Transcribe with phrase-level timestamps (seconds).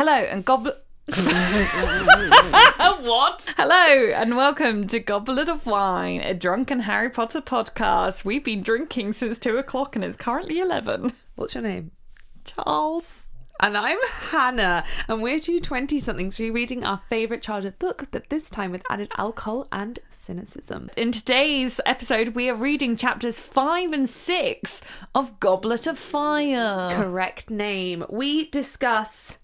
[0.00, 0.82] Hello and goblet.
[3.04, 3.52] what?
[3.58, 8.24] Hello and welcome to Goblet of Wine, a drunken Harry Potter podcast.
[8.24, 11.12] We've been drinking since two o'clock and it's currently eleven.
[11.34, 11.90] What's your name?
[12.46, 13.26] Charles.
[13.62, 13.98] And I'm
[14.30, 18.82] Hannah, and we're two 20 somethings rereading our favourite childhood book, but this time with
[18.88, 20.88] added alcohol and cynicism.
[20.96, 24.80] In today's episode, we are reading chapters five and six
[25.14, 27.02] of Goblet of Fire.
[27.02, 28.02] Correct name.
[28.08, 29.36] We discuss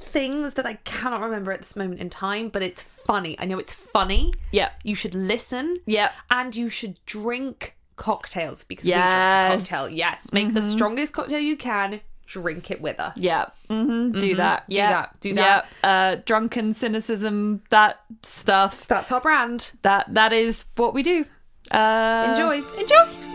[0.00, 3.36] things that I cannot remember at this moment in time, but it's funny.
[3.38, 4.32] I know it's funny.
[4.50, 4.70] Yeah.
[4.82, 5.80] You should listen.
[5.86, 6.10] Yeah.
[6.30, 9.04] And you should drink cocktails because Yes.
[9.04, 9.88] we drink a cocktail.
[9.96, 10.32] Yes.
[10.32, 12.00] Make the strongest cocktail you can.
[12.26, 13.16] Drink it with us.
[13.16, 13.46] Yeah.
[13.68, 14.68] hmm Do that.
[14.68, 15.20] Do that.
[15.20, 15.66] Do that.
[15.82, 15.88] Yeah.
[15.90, 18.86] Uh, drunken cynicism, that stuff.
[18.86, 19.72] That's our brand.
[19.82, 21.24] That that is what we do.
[21.70, 22.62] Uh, Enjoy.
[22.78, 23.29] Enjoy.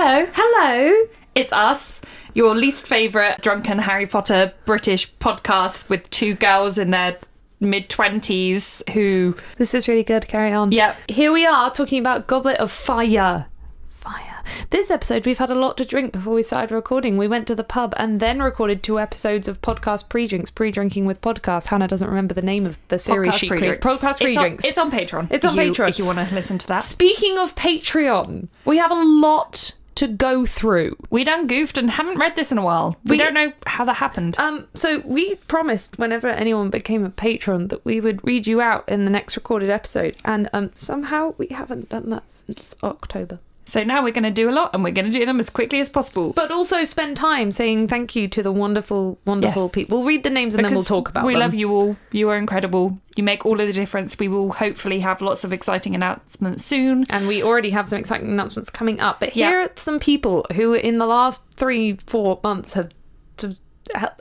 [0.00, 1.08] Hello, Hello.
[1.34, 2.00] it's us,
[2.32, 7.18] your least favourite drunken Harry Potter British podcast with two girls in their
[7.58, 9.34] mid 20s who.
[9.56, 10.28] This is really good.
[10.28, 10.70] Carry on.
[10.70, 10.94] Yep.
[11.08, 13.46] Here we are talking about Goblet of Fire.
[13.88, 14.36] Fire.
[14.70, 17.16] This episode, we've had a lot to drink before we started recording.
[17.16, 20.70] We went to the pub and then recorded two episodes of podcast pre drinks, pre
[20.70, 21.66] drinking with podcast.
[21.66, 23.84] Hannah doesn't remember the name of the series Podcast she pre-drinks.
[23.84, 24.64] Podcast pre It's on, drinks.
[24.64, 25.32] it's on Patreon.
[25.32, 25.88] It's on Patreon.
[25.88, 26.84] If you want to listen to that.
[26.84, 30.96] Speaking of Patreon, we have a lot to go through.
[31.10, 32.96] We done goofed and haven't read this in a while.
[33.04, 34.38] We, We- don't know how that happened.
[34.38, 38.88] Um, so we promised whenever anyone became a patron that we would read you out
[38.88, 43.38] in the next recorded episode, and um, somehow we haven't done that since October.
[43.68, 45.50] So now we're going to do a lot and we're going to do them as
[45.50, 46.32] quickly as possible.
[46.32, 49.72] But also spend time saying thank you to the wonderful, wonderful Yes.
[49.72, 49.98] people.
[49.98, 51.38] We'll read the names and then we'll talk about We them.
[51.40, 51.96] We love you all.
[52.10, 52.98] You are incredible.
[53.16, 54.18] You make all of the difference.
[54.18, 57.04] We will hopefully have lots of exciting announcements soon.
[57.10, 59.20] And we already have some exciting announcements coming up.
[59.20, 59.48] But Yeah.
[59.50, 62.90] here are some people who, in the last three, four months, have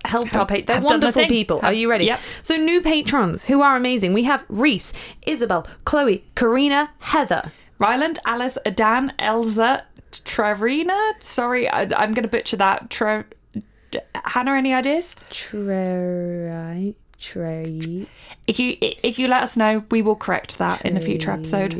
[0.06, 0.66] helped our page.
[0.66, 1.30] They're have the wonderful thing.
[1.30, 1.60] people.
[1.64, 2.06] Are you ready?
[2.06, 2.20] Yep.
[2.42, 4.14] So, new patrons who are amazing.
[4.14, 4.94] We have Reese,
[5.26, 7.52] Isabel, Chloe, Karina, Heather.
[7.80, 11.14] Ryland, Alice, Adan, Elsa, Trevina.
[11.20, 12.90] Sorry, I, I'm going to butcher that.
[12.90, 13.26] Tre-
[14.16, 15.16] Hannah, any ideas?
[15.30, 16.96] Trey.
[17.20, 18.06] Trey.
[18.46, 21.74] If you if you let us know, we will correct that in a future episode.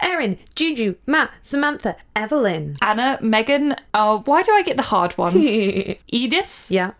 [0.00, 2.76] Erin, Juju, Matt, Samantha, Evelyn.
[2.80, 3.74] Anna, Megan.
[3.92, 5.44] Oh, why do I get the hard ones?
[6.06, 6.92] Edith yeah.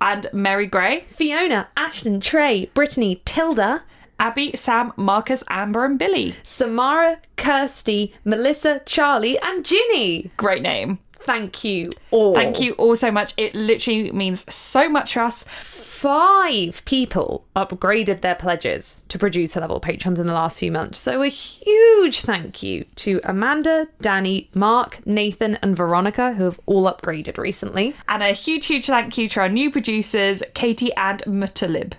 [0.00, 1.04] and Mary Gray.
[1.08, 3.82] Fiona, Ashton, Trey, Brittany, Tilda,
[4.22, 6.36] Abby, Sam, Marcus, Amber, and Billy.
[6.44, 10.30] Samara, Kirsty, Melissa, Charlie, and Ginny.
[10.36, 11.00] Great name.
[11.18, 12.32] Thank you all.
[12.32, 13.34] Thank you all so much.
[13.36, 15.44] It literally means so much to us.
[15.44, 21.00] Five people upgraded their pledges to producer level patrons in the last few months.
[21.00, 26.84] So a huge thank you to Amanda, Danny, Mark, Nathan, and Veronica, who have all
[26.84, 27.96] upgraded recently.
[28.08, 31.94] And a huge, huge thank you to our new producers, Katie and Mutalib.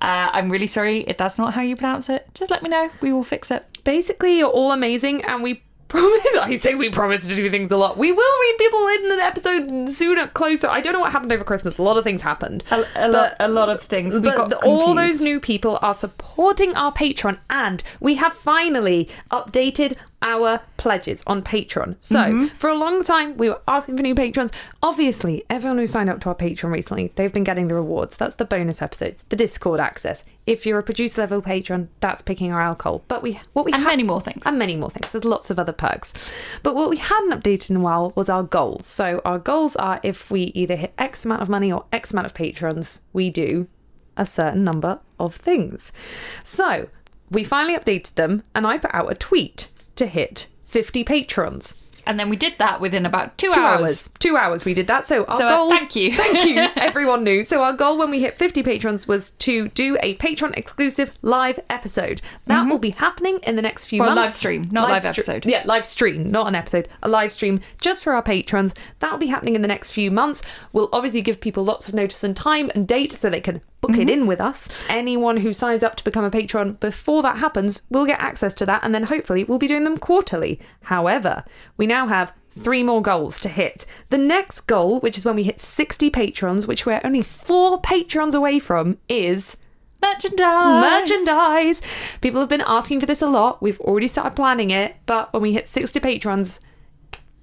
[0.00, 2.28] Uh, I'm really sorry if that's not how you pronounce it.
[2.34, 2.90] Just let me know.
[3.00, 3.64] We will fix it.
[3.84, 6.26] Basically, you're all amazing, and we promise.
[6.40, 7.96] I say we promise to do things a lot.
[7.96, 10.68] We will read people in an episode sooner, closer.
[10.68, 11.78] I don't know what happened over Christmas.
[11.78, 12.62] A lot of things happened.
[12.70, 14.14] A, a, lot, a lot of things.
[14.14, 19.08] We but the- all those new people are supporting our Patreon, and we have finally
[19.30, 21.94] updated our pledges on Patreon.
[22.00, 22.46] So, Mm-hmm.
[22.56, 24.50] for a long time, we were asking for new patrons.
[24.82, 28.16] Obviously, everyone who signed up to our Patreon recently, they've been getting the rewards.
[28.16, 30.24] That's the bonus episodes, the Discord access.
[30.46, 33.04] If you're a producer level patron, that's picking our alcohol.
[33.06, 34.42] But we, what we And ha- many more things.
[34.44, 35.10] and many more things.
[35.12, 36.12] There's lots of other perks.
[36.62, 38.86] But what we hadn't updated in a while was our goals.
[38.86, 42.26] So our goals are if we either hit X amount of money or X amount
[42.26, 43.68] of patrons, we do
[44.16, 45.92] a certain number of things.
[46.42, 46.88] So
[47.30, 49.68] we finally updated them and I put out a tweet
[49.98, 51.74] to hit 50 patrons.
[52.06, 53.80] And then we did that within about two, Two hours.
[53.82, 54.08] hours.
[54.18, 55.04] Two hours we did that.
[55.04, 55.68] So our So, uh, goal.
[55.68, 56.10] thank you.
[56.16, 56.56] thank you.
[56.82, 57.42] Everyone knew.
[57.42, 61.60] So our goal when we hit 50 patrons was to do a Patreon exclusive live
[61.68, 62.22] episode.
[62.46, 64.06] That will be happening in the next few Mm-hmm.
[64.06, 64.36] Well, months.
[64.36, 65.44] live stream, not live stre- episode.
[65.44, 66.88] Yeah, live stream, not an episode.
[67.02, 68.72] A live stream just for our patrons.
[69.00, 70.40] That'll be happening in the next few months.
[70.72, 73.92] We'll obviously give people lots of notice and time and date so they can book
[73.92, 74.00] Mm-hmm.
[74.02, 74.84] it in with us.
[74.88, 78.66] Anyone who signs up to become a patron before that happens will get access to
[78.66, 80.58] that, and then hopefully we'll be doing them quarterly.
[80.82, 81.44] However,
[81.76, 83.86] we now have three more goals to hit.
[84.10, 88.34] The next goal, which is when we hit 60 patrons, which we're only four patrons
[88.34, 89.56] away from, is
[90.02, 91.08] Merchandise.
[91.08, 91.82] merchandise.
[92.20, 93.62] People have been asking for this a lot.
[93.62, 96.60] We've already started planning it, but when we hit 60 patrons,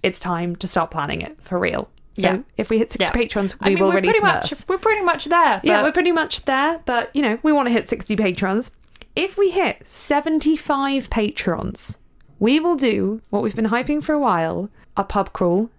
[0.03, 1.89] it's time to start planning it for real.
[2.17, 2.37] So Yeah.
[2.57, 3.11] if we hit 60 Yeah.
[3.11, 5.59] patrons, I we mean, will we're release pretty much we're pretty much there.
[5.63, 8.71] Yeah, we're pretty much there, but you know, we want to hit 60 patrons.
[9.15, 11.97] If we hit 75 patrons,
[12.39, 15.69] we will do what we've been hyping for a while a pub crawl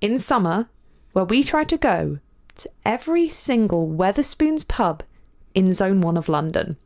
[0.00, 0.68] in summer
[1.12, 2.18] where we try to go
[2.56, 5.02] to every single Wetherspoons pub
[5.54, 6.76] in Zone 1 of London.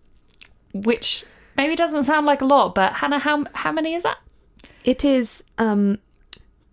[0.74, 1.24] Which
[1.56, 4.18] maybe doesn't sound like a lot, but Hannah, how how many is that?
[4.84, 5.98] It is um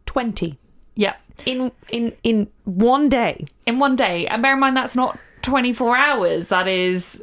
[0.05, 0.57] 20
[0.95, 1.15] Yeah,
[1.45, 3.45] in in in one day.
[3.65, 4.27] in one day.
[4.27, 6.49] And bear in mind that's not 24 hours.
[6.49, 7.21] That is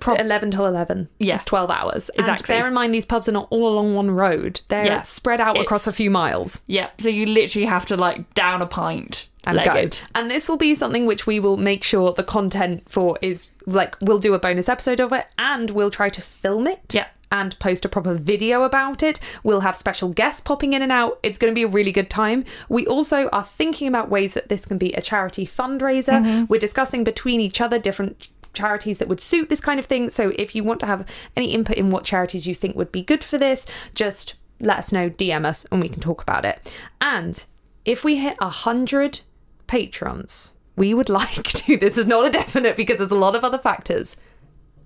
[0.00, 1.08] pro- 11 till 11.
[1.18, 1.36] Yeah.
[1.36, 2.08] It's 12 hours.
[2.10, 2.54] And Exactly.
[2.54, 4.60] bear in mind, these pubs are not all along one road.
[4.68, 5.02] They're Yeah.
[5.02, 6.60] spread out across a few miles.
[6.66, 6.88] yeah.
[6.98, 10.00] So you literally have to like down a pint and legged.
[10.00, 10.06] go.
[10.14, 13.96] And this will be something which we will make sure the content for is like,
[14.00, 16.80] we'll do a bonus episode of it and we'll try to film it.
[16.92, 17.06] Yeah.
[17.32, 19.18] And post a proper video about it.
[19.42, 21.18] We'll have special guests popping in and out.
[21.22, 22.44] It's going to be a really good time.
[22.68, 26.22] We also are thinking about ways that this can be a charity fundraiser.
[26.22, 26.44] Mm-hmm.
[26.48, 30.10] We're discussing between each other different charities that would suit this kind of thing.
[30.10, 31.06] So if you want to have
[31.36, 34.92] any input in what charities you think would be good for this, just let us
[34.92, 36.72] know, DM us, and we can talk about it.
[37.00, 37.44] And
[37.84, 39.20] if we hit a hundred
[39.66, 41.76] patrons, we would like to.
[41.76, 44.16] This is not a definite because there's a lot of other factors.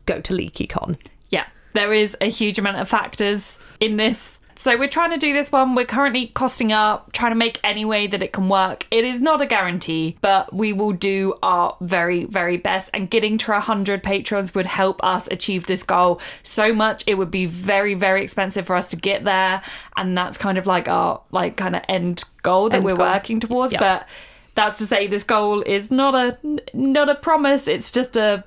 [0.06, 0.96] Go to LeakyCon.
[1.28, 1.46] Yeah,
[1.76, 4.40] there is a huge amount of factors in this.
[4.58, 5.74] So we're trying to do this one.
[5.74, 8.86] We're currently costing up, trying to make any way that it can work.
[8.90, 12.88] It is not a guarantee, but we will do our very, very best.
[12.94, 17.04] And getting to 100 patrons would help us achieve this goal so much.
[17.06, 19.60] It would be very, very expensive for us to get there.
[19.98, 23.06] And that's kind of like our, like, kind of end goal that End we're goal.
[23.06, 23.74] working towards.
[23.74, 23.80] Yeah.
[23.80, 24.08] But
[24.54, 26.38] that's to say, this goal is not a,
[26.72, 27.68] not a promise.
[27.68, 28.42] It's just a,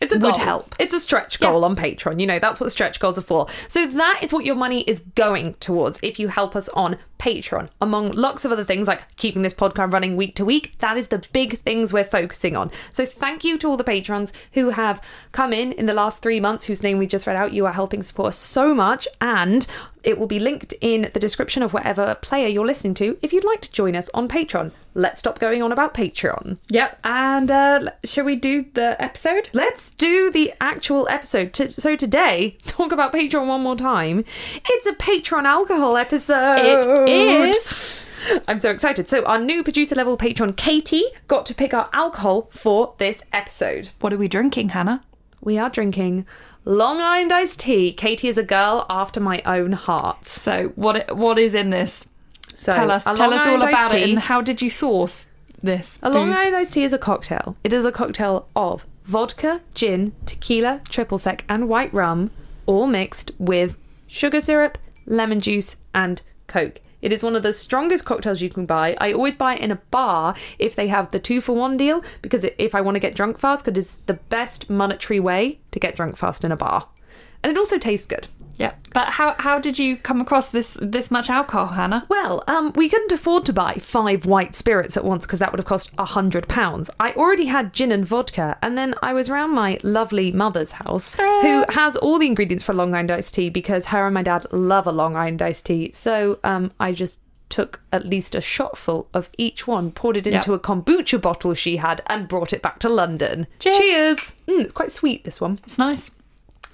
[0.00, 0.44] It's a would goal.
[0.44, 0.74] help.
[0.78, 2.20] It's a stretch goal on Patreon.
[2.20, 3.46] You know, that's what stretch goals are for.
[3.68, 7.68] So that is what your money is going towards if you help us on Patreon.
[7.80, 11.08] Among lots of other things like keeping this podcast running week to week, that is
[11.08, 12.70] the big things we're focusing on.
[12.92, 15.00] So thank you to all the patrons who have
[15.32, 17.52] come in in the last three months, whose name we just read out.
[17.52, 19.08] You are helping support us so much.
[19.20, 19.66] And
[20.06, 23.44] it will be linked in the description of whatever player you're listening to if you'd
[23.44, 24.70] like to join us on Patreon.
[24.94, 26.58] Let's stop going on about Patreon.
[26.68, 27.00] Yep.
[27.02, 29.50] And uh, shall we do the episode?
[29.52, 31.52] Let's do the actual episode.
[31.52, 34.24] T- so today, talk about Patreon one more time.
[34.64, 36.60] It's a Patreon alcohol episode.
[36.60, 38.04] It is.
[38.48, 39.08] I'm so excited.
[39.08, 43.90] So our new producer level patron Katie got to pick our alcohol for this episode.
[44.00, 45.04] What are we drinking, Hannah?
[45.40, 46.26] We are drinking
[46.64, 47.92] Long Island iced tea.
[47.92, 50.26] Katie is a girl after my own heart.
[50.26, 52.06] So what what is in this?
[52.54, 55.28] So Tell us tell us all about it and how did you source
[55.62, 56.00] this?
[56.02, 56.32] A Long?
[56.32, 57.56] Island iced tea is a cocktail.
[57.62, 62.30] It is a cocktail of vodka, gin, tequila, triple sec, and white rum,
[62.66, 63.76] all mixed with
[64.08, 66.80] sugar syrup, lemon juice, and Coke.
[67.02, 68.96] It is one of the strongest cocktails you can buy.
[69.00, 72.02] I always buy it in a bar if they have the two for one deal
[72.22, 75.78] because if I want to get drunk fast, because it's the best monetary way to
[75.78, 76.88] get drunk fast in a bar.
[77.42, 78.28] And it also tastes good.
[78.56, 78.72] Yeah.
[78.94, 82.06] But how how did you come across this this much alcohol, Hannah?
[82.08, 85.58] Well, um, we couldn't afford to buy five white spirits at once because that would
[85.58, 86.88] have cost a hundred pounds.
[86.98, 91.14] I already had gin and vodka, and then I was around my lovely mother's house,
[91.16, 94.46] who has all the ingredients for Long Island iced tea because her and my dad
[94.52, 95.90] love a Long Island iced tea.
[95.92, 100.52] So, um, I just took at least a shotful of each one, poured it into
[100.54, 103.46] a kombucha bottle she had, and brought it back to London.
[103.60, 103.76] Cheers.
[103.78, 104.18] Cheers!
[104.48, 105.24] Mm, it's quite sweet.
[105.24, 106.10] This one, It's nice.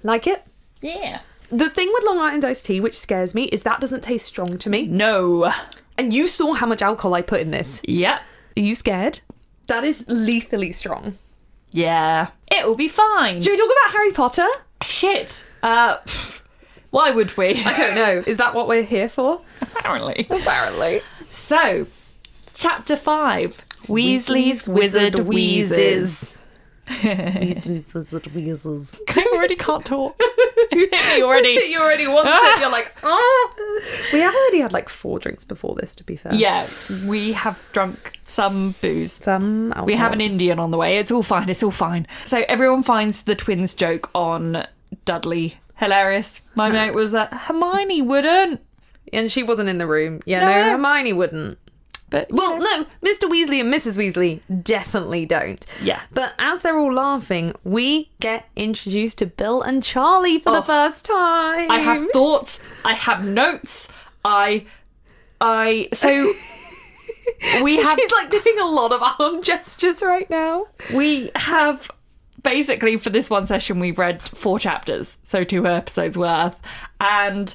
[0.05, 0.45] like it.
[0.81, 1.21] Yeah.
[1.53, 4.57] The thing with Long Island iced tea, which scares me, is that doesn't taste strong
[4.59, 4.87] to me.
[4.87, 5.53] No.
[5.99, 7.83] And you saw how much alcohol I put in this.
[7.85, 8.23] Yep.
[8.57, 9.21] Are you scared?
[9.67, 11.19] That is lethally strong.
[11.71, 12.29] Yeah.
[12.51, 13.41] It'll be fine.
[13.41, 14.47] Should we talk about Harry Potter?
[14.83, 15.47] Shit.
[15.63, 15.99] Uh
[16.91, 17.63] why would we?
[17.65, 18.23] I don't know.
[18.27, 19.41] Is that what we're here for?
[19.63, 20.27] Apparently.
[20.29, 21.01] Apparently.
[21.31, 21.87] So,
[22.53, 23.63] chapter 5.
[23.89, 26.37] Weasley's Wizard Wheezes.
[26.89, 27.85] I
[29.35, 30.17] already can't talk.
[30.19, 31.49] It's hit me already.
[31.51, 33.81] you already once said you're like, oh.
[34.13, 36.35] We have already had like four drinks before this, to be fair.
[36.35, 36.67] Yeah,
[37.07, 39.13] we have drunk some booze.
[39.13, 39.87] Some alcohol.
[39.87, 40.99] We have an Indian on the way.
[40.99, 41.49] It's all fine.
[41.49, 42.07] It's all fine.
[42.27, 44.67] So everyone finds the twins joke on
[45.05, 46.41] Dudley hilarious.
[46.55, 48.61] My mate was that Hermione wouldn't.
[49.13, 50.21] And she wasn't in the room.
[50.25, 50.71] Yeah, no, no.
[50.71, 51.59] Hermione wouldn't.
[52.13, 53.29] But Well, no, Mr.
[53.29, 53.97] Weasley and Mrs.
[53.97, 55.65] Weasley definitely don't.
[55.83, 56.01] Yeah.
[56.13, 60.55] But as they're all laughing, we get introduced to Bill and Charlie for Oh.
[60.57, 61.69] the first time.
[61.71, 62.61] I have thoughts.
[62.85, 63.89] I have notes.
[64.25, 64.67] I,
[65.41, 65.89] I.
[65.93, 66.09] So
[67.65, 70.67] we have She's like doing a lot of arm gestures right now.
[70.93, 71.91] we have
[72.43, 76.61] basically for this one session we've read four chapters, so two episodes worth,
[77.01, 77.55] and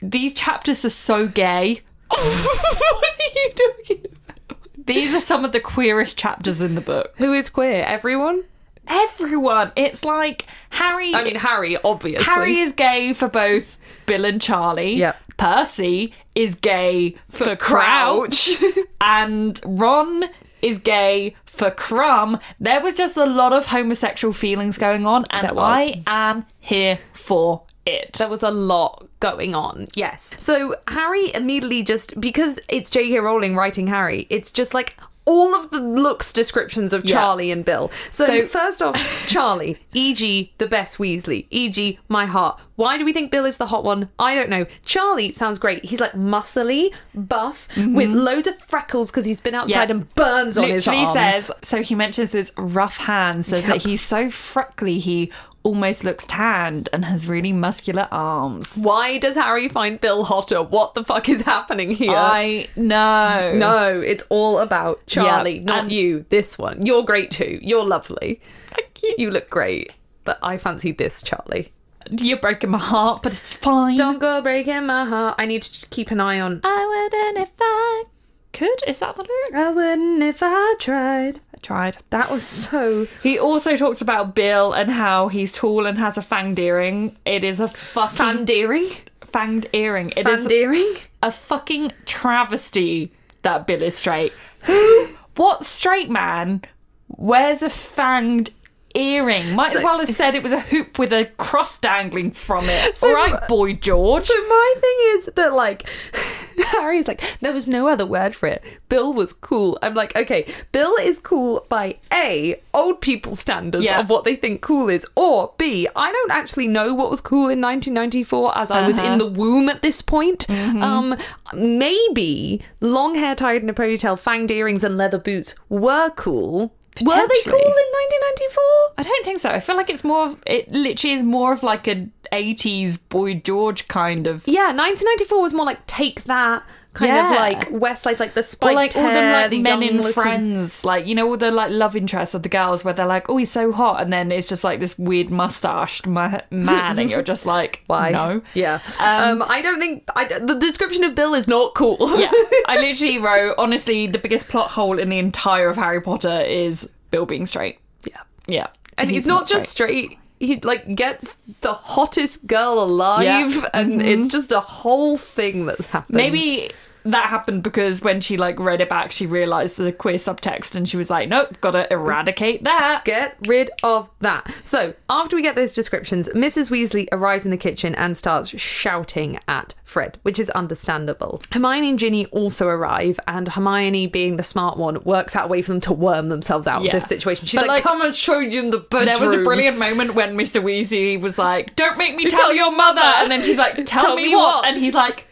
[0.00, 1.80] these chapters are so gay.
[2.10, 4.86] what are you talking about?
[4.86, 7.14] These are some of the queerest chapters in the book.
[7.16, 7.84] Who is queer?
[7.84, 8.44] Everyone?
[8.86, 9.72] Everyone.
[9.76, 11.14] It's like Harry.
[11.14, 12.24] I mean, Harry, obviously.
[12.24, 14.96] Harry is gay for both Bill and Charlie.
[14.96, 15.16] Yep.
[15.36, 18.60] Percy is gay for, Crouch,
[19.00, 20.24] and Ron
[20.62, 22.40] is gay for Krum.
[22.58, 27.62] There was just a lot of homosexual feelings going on, and I am here for
[27.88, 28.12] it.
[28.14, 30.30] There was a lot going on, yes.
[30.38, 33.18] So Harry immediately just because it's J.K.
[33.20, 37.16] Rowling writing Harry, it's just like all of the looks descriptions of Yeah.
[37.16, 37.90] Charlie and Bill.
[38.10, 38.96] So, So- first off,
[39.28, 42.58] Charlie, e.g., the best Weasley, e.g., my heart.
[42.76, 44.08] Why do we think Bill is the hot one?
[44.18, 44.64] I don't know.
[44.86, 45.84] Charlie sounds great.
[45.84, 47.94] He's like muscly, buff, mm-hmm.
[47.94, 49.96] with loads of freckles because he's been outside Yeah.
[49.96, 51.12] and burns on his literally arms.
[51.44, 55.30] says so he mentions his rough hands says that he's so freckly he
[55.68, 60.62] almost looks tanned and has really muscular arms Why does Harry find Bill hotter?
[60.62, 62.14] What the fuck is happening here?
[62.16, 66.24] i know No, it's all about Charlie, Yeah, not and- you.
[66.30, 66.84] This one.
[66.86, 67.58] You're great too.
[67.62, 68.40] You're lovely.
[68.68, 69.14] Thank you.
[69.18, 69.92] You look great.
[70.24, 71.72] But I fancy this Charlie.
[72.10, 75.34] you're breaking my heart but it's fine Don't go breaking my heart.
[75.38, 76.60] I need to keep an eye on.
[76.64, 78.04] i wouldn't if i
[78.52, 81.40] could is that the lyric I wouldn't if I tried.
[81.54, 83.06] i tried That was so.
[83.22, 87.16] he also talks about Bill and how he's tall and has a fanged earring.
[87.24, 88.90] It is a fucking fanged earring.
[89.22, 90.12] fanged earring.
[90.16, 90.96] It is earring.
[91.22, 93.12] a fucking travesty
[93.42, 94.32] that Bill is straight.
[94.62, 96.62] Who, what straight man
[97.08, 98.50] wears a fanged
[98.98, 99.54] earring?
[99.54, 103.02] Might as well have said it was a hoop with a cross dangling from it.
[103.02, 104.24] All right, boy George.
[104.24, 105.88] So my thing is that like
[106.72, 108.62] Harry's like there was no other word for it.
[108.88, 109.78] Bill was cool.
[109.82, 114.00] I'm like okay, Bill is cool by a old people standards Yeah.
[114.00, 117.48] of what they think cool is, or b I don't actually know what was cool
[117.48, 119.12] in 1994 as I was Uh-huh.
[119.12, 120.48] in the womb at this point.
[120.50, 121.16] Um,
[121.54, 126.72] maybe long hair tied in a ponytail, fanged earrings, and leather boots were cool.
[127.02, 128.62] Were they cool in 1994?
[128.98, 129.50] I don't think so.
[129.50, 130.26] I feel like it's more.
[130.26, 134.46] Of, it literally is more of like a '80s boy George kind of.
[134.46, 136.62] Yeah, 1994 was more like take that
[136.94, 137.30] kind Yeah.
[137.30, 139.96] of like Westside, like the spiked Or like all hair, them like the men in
[139.98, 143.06] looking- Friends, like you know all the like love interests of the girls where they're
[143.06, 146.98] like, oh he's so hot, and then it's just like this weird mustached ma- man,
[146.98, 148.10] and you're just like, Why?
[148.10, 148.42] no.
[148.54, 148.80] Yeah.
[148.98, 151.98] Um, I don't think I, the description of Bill is not cool.
[152.18, 152.30] Yeah,
[152.66, 156.88] I literally wrote honestly the biggest plot hole in the entire of Harry Potter is
[157.10, 157.78] Bill being straight.
[158.06, 158.22] yeah.
[158.46, 158.66] Yeah,
[158.96, 160.18] And he's, not, just straight.
[160.40, 163.42] He like gets the hottest girl alive, Yeah.
[163.48, 163.66] Mm-hmm.
[163.74, 166.16] and it's just a whole thing that's happened.
[166.16, 166.70] Maybe
[167.12, 170.88] that happened because when she like read it back, she realized the queer subtext, and
[170.88, 173.04] she was like, nope, gotta eradicate that.
[173.04, 174.52] Get rid of that.
[174.64, 176.70] So, after we get those descriptions, Mrs.
[176.70, 181.40] Weasley arrives in the kitchen and starts shouting at Fred, which is understandable.
[181.52, 185.62] Hermione and Ginny also arrive, and Hermione, being the smart one, works out a way
[185.62, 186.88] for them to worm themselves out Yeah.
[186.88, 187.46] of this situation.
[187.46, 189.04] She's like, like, come and show you in the bedroom.
[189.18, 190.62] There was a brilliant moment when Mr.
[190.62, 193.12] Weasley was like, "Don't make me tell, Tell your your mother," mother.
[193.18, 194.56] and then she's like, "Tell, Tell me, me what?
[194.56, 194.66] what?
[194.66, 195.26] and he's like,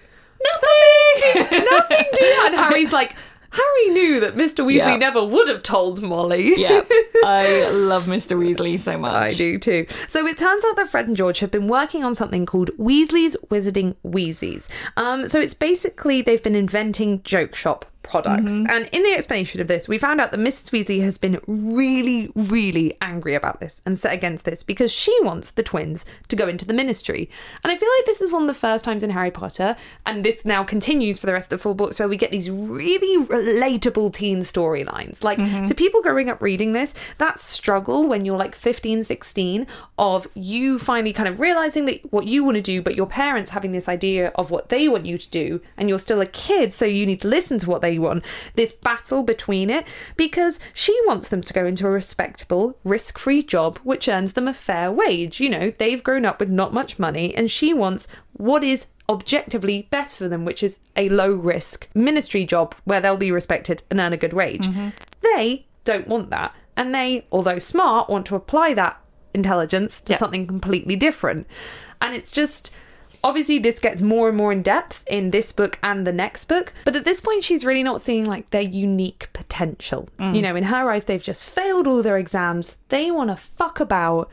[0.45, 1.65] Nothing!
[1.71, 2.47] Nothing, dear.
[2.47, 3.15] And Harry's like,
[3.51, 4.65] Harry knew that Mr.
[4.65, 4.97] Weasley Yeah.
[4.97, 6.61] never would have told Molly.
[6.61, 6.83] "Yeah,
[7.25, 8.37] I love Mr.
[8.39, 9.87] Weasley so much." I do too.
[10.09, 13.35] So it turns out that Fred and George have been working on something called Weasley's
[13.49, 14.69] Wizarding Wheezes.
[14.99, 18.53] Um, so it's basically they've been inventing joke shop products.
[18.53, 18.71] Mm-hmm.
[18.71, 20.71] And in the explanation of this, we found out that Mrs.
[20.71, 25.51] Weasley has been really, really angry about this and set against this because she wants
[25.51, 27.29] the twins to go into the ministry.
[27.63, 30.25] And I feel like this is one of the first times in Harry Potter, and
[30.25, 33.27] this now continues for the rest of the four books, where we get these really
[33.27, 35.23] relatable teen storylines.
[35.23, 35.65] Like mm-hmm.
[35.65, 39.67] to people growing up reading this, that struggle when you're like 15, 16
[39.99, 43.51] of you finally kind of realizing that what you want to do, but your parents
[43.51, 46.73] having this idea of what they want you to do, and you're still a kid,
[46.73, 48.25] so you need to listen to what they want.
[48.55, 49.87] This battle between it,
[50.17, 54.49] because she wants them to go into a respectable, risk free job which earns them
[54.49, 55.41] a fair wage.
[55.41, 59.87] You know, they've grown up with not much money, and she wants what is objectively
[59.91, 64.01] best for them, which is a low risk ministry job where they'll be respected and
[64.01, 64.67] earn a good wage.
[64.67, 64.89] Mm-hmm.
[65.23, 66.55] They don't want that.
[66.77, 69.01] And they, although smart, want to apply that
[69.33, 70.19] intelligence to Yeah.
[70.19, 71.47] something completely different.
[72.01, 72.71] And it's just
[73.27, 76.73] obviously this gets more and more in depth in this book and the next book
[76.85, 80.09] but at this point she's really not seeing like their unique potential.
[80.19, 80.37] Mm.
[80.37, 82.77] You know in her eyes they've just failed all their exams.
[82.89, 84.31] They want to fuck about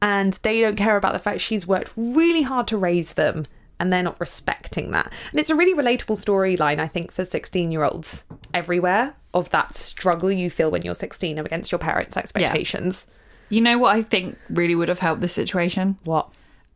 [0.00, 3.46] and they don't care about the fact she's worked really hard to raise them
[3.78, 5.12] and they're not respecting that.
[5.30, 9.72] And it's a really relatable storyline i think for 16 year olds everywhere of that
[9.72, 13.06] struggle you feel when you're 16 against your parents expectations.
[13.48, 15.98] You know what I think really would have helped this situation?
[16.04, 16.28] what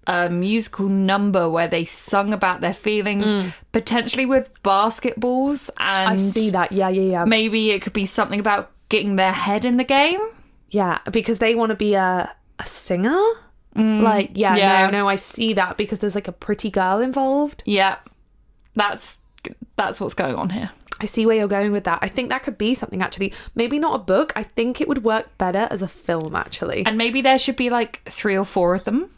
[0.07, 3.53] A musical number where they sung about their feelings, mm.
[3.73, 8.39] potentially with basketballs, and i see that yeah yeah yeah Maybe it could be something
[8.39, 10.21] about getting their head in the game.
[10.71, 13.21] Yeah, because they want to be a a singer.
[13.75, 14.01] Mm.
[14.01, 14.87] like, yeah, yeah.
[14.87, 17.63] no, no, I see that because there's like a pretty girl involved.
[17.67, 17.97] Yeah.
[18.75, 19.19] That's
[19.77, 20.71] that's what's going on here.
[20.99, 21.99] I see where you're going with that.
[22.01, 23.33] I think that could be something actually.
[23.55, 24.33] Maybe not a book.
[24.35, 26.87] I think it would work better as a film actually.
[26.87, 29.11] And maybe there should be like three or four of them.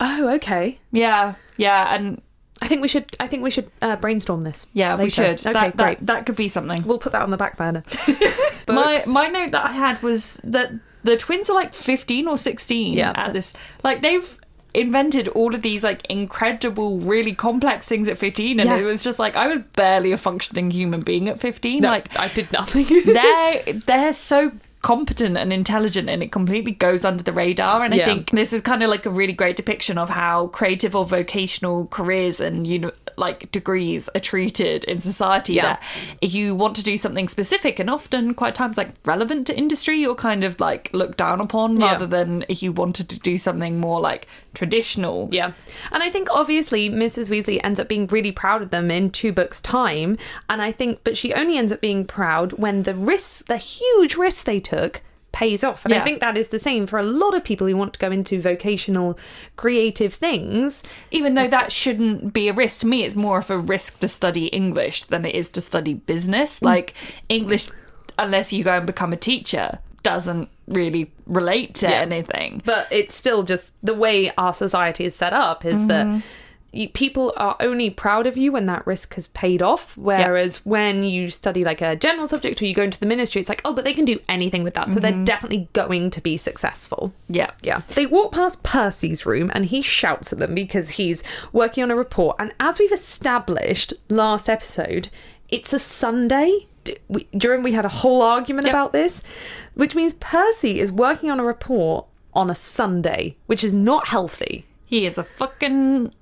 [0.00, 0.78] Oh, okay.
[0.92, 2.20] Yeah, yeah, and
[2.62, 3.14] I think we should.
[3.20, 4.66] I think we should uh, brainstorm this.
[4.72, 5.40] yeah, we should.
[5.40, 5.98] Okay, that, great.
[5.98, 6.82] That, that could be something.
[6.84, 7.82] We'll put that on the back burner.
[8.68, 10.72] My my note that I had was that
[11.02, 13.12] the twins are like 15 or 16 Yeah.
[13.14, 14.38] at this like they've
[14.72, 18.78] invented all of these like incredible really complex things at 15 and Yeah.
[18.78, 22.18] it was just like I was barely a functioning human being at 15 No, like
[22.18, 22.86] I did nothing.
[23.04, 24.52] they're they're so
[24.84, 27.82] competent and intelligent and it completely goes under the radar.
[27.82, 30.94] And i think this is kind of like a really great depiction of how creative
[30.94, 35.62] or vocational careers and you know like degrees are treated in society Yeah.
[35.62, 35.82] that
[36.20, 39.96] if you want to do something specific and often quite times like relevant to industry
[39.98, 41.92] you're kind of like looked down upon Yeah.
[41.92, 45.52] rather than if you wanted to do something more like traditional Yeah.
[45.92, 47.30] And I think obviously Mrs.
[47.30, 50.16] Weasley ends up being really proud of them in two books' time.
[50.48, 54.16] And I think, but she only ends up being proud when the risks, the huge
[54.16, 55.02] risks they took,
[55.34, 55.84] pays off.
[55.84, 57.98] And I think that is the same for a lot of people who want to
[57.98, 59.18] go into vocational
[59.56, 60.82] creative things.
[61.10, 64.08] even though that shouldn't be a risk to me it's more of a risk to
[64.08, 66.66] study english than it is to study business Mm.
[66.66, 66.94] like
[67.28, 67.66] english
[68.18, 72.00] unless you go and become a teacher doesn't really relate to Yeah.
[72.08, 76.06] anything But it's still just the way our society is set up is that.
[76.74, 79.96] You, people are only proud of you when that risk has paid off.
[79.96, 83.48] Whereas when you study like a general subject or you go into the ministry, it's
[83.48, 84.92] like, oh, but they can do anything with that.
[84.92, 85.24] So they're mm-hmm.
[85.24, 87.12] definitely going to be successful.
[87.28, 87.82] yeah Yeah.
[87.94, 91.96] They walk past Percy's room and he shouts at them because he's working on a
[91.96, 92.36] report.
[92.38, 95.08] And as we've established last episode,
[95.48, 96.66] it's a Sunday.
[97.08, 98.74] We, during we had a whole argument Yep.
[98.74, 99.22] about this,
[99.74, 104.66] which means Percy is working on a report on a Sunday, which is not healthy.
[104.84, 106.12] he is a fucking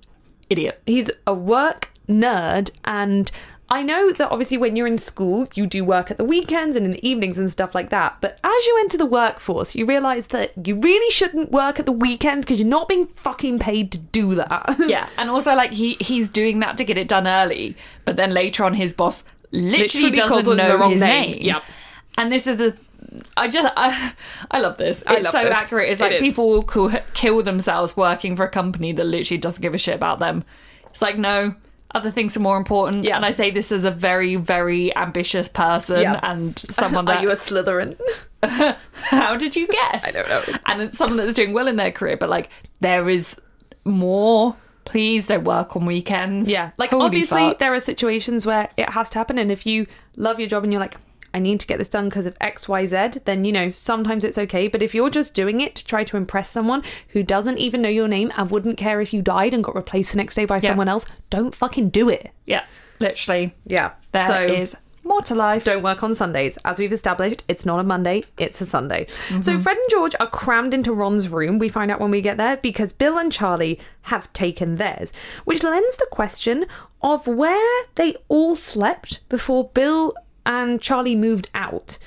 [0.52, 3.30] idiot He's a work nerd and
[3.70, 6.84] I know that obviously when you're in school, you do work at the weekends and
[6.84, 8.18] in the evenings and stuff like that.
[8.20, 11.92] But as you enter the workforce, you realize that you really shouldn't work at the
[11.92, 14.76] weekends because you're not being fucking paid to do that.
[14.88, 18.30] yeah and also like he he's doing that to get it done early but then
[18.30, 21.30] later on his boss literally, Literally doesn't know wrong his name.
[21.32, 21.62] name, Yep.
[22.18, 22.76] and this is the
[23.36, 24.12] I just I,
[24.50, 25.02] I love this.
[25.06, 25.56] I It's love so this.
[25.56, 25.90] accurate.
[25.90, 26.20] It's like is.
[26.20, 29.94] people will kill, kill themselves working for a company that literally doesn't give a shit
[29.94, 30.44] about them.
[30.90, 31.54] It's like no,
[31.94, 33.04] other things are more important.
[33.04, 33.16] Yeah.
[33.16, 36.20] And I say this as a very very ambitious person Yeah.
[36.22, 37.98] and someone that Are you a Slytherin?
[38.94, 40.04] how did you guess?
[40.08, 40.58] I don't know.
[40.66, 43.36] And it's someone that's doing well in their career, but like there is
[43.84, 44.56] more.
[44.84, 46.50] Please don't work on weekends.
[46.50, 46.72] Yeah.
[46.76, 47.60] Like Holy obviously fuck.
[47.60, 49.86] there are situations where it has to happen and if you
[50.16, 50.96] love your job and you're like
[51.34, 54.68] I need to get this done because of XYZ, then you know, sometimes it's okay.
[54.68, 57.88] But if you're just doing it to try to impress someone who doesn't even know
[57.88, 60.58] your name and wouldn't care if you died and got replaced the next day by
[60.60, 62.30] someone else, don't fucking do it.
[62.46, 62.64] yeah,
[62.98, 63.92] literally, Yeah.
[64.12, 65.64] there is so more to life.
[65.64, 66.56] don't work on Sundays.
[66.64, 69.06] As we've established, it's not a Monday, it's a Sunday.
[69.08, 69.60] So mm-hmm.
[69.60, 72.56] Fred and George are crammed into Ron's room, we find out when we get there,
[72.58, 75.12] because Bill and Charlie have taken theirs,
[75.44, 76.66] which lends the question
[77.02, 80.14] of where they all slept before Bill
[80.46, 81.98] and Charlie moved out.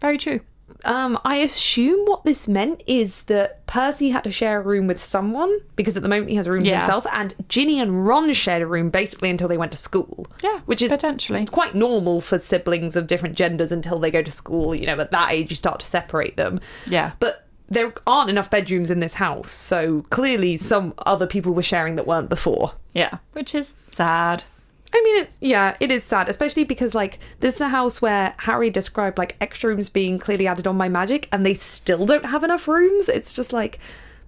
[0.00, 0.40] Very true.
[0.86, 4.98] Um, I assume what this meant is that Percy had to share a room with
[5.02, 6.80] someone because at the moment he has a room Yeah.
[6.80, 10.26] for himself, and Ginny and Ron shared a room basically until they went to school.
[10.42, 11.44] Yeah, which is potentially.
[11.44, 14.74] quite normal for siblings of different genders until they go to school.
[14.74, 16.60] You know, at that age you start to separate them.
[16.86, 17.12] Yeah.
[17.20, 21.94] but there aren't enough bedrooms in this house, so clearly some other people were sharing
[21.96, 22.72] that weren't before.
[22.94, 24.42] Yeah, which is sad.
[24.92, 28.34] I mean, it's yeah, it is sad, especially because like this is a house where
[28.38, 32.26] Harry described like extra rooms being clearly added on by magic, and they still don't
[32.26, 33.08] have enough rooms.
[33.08, 33.78] It's just like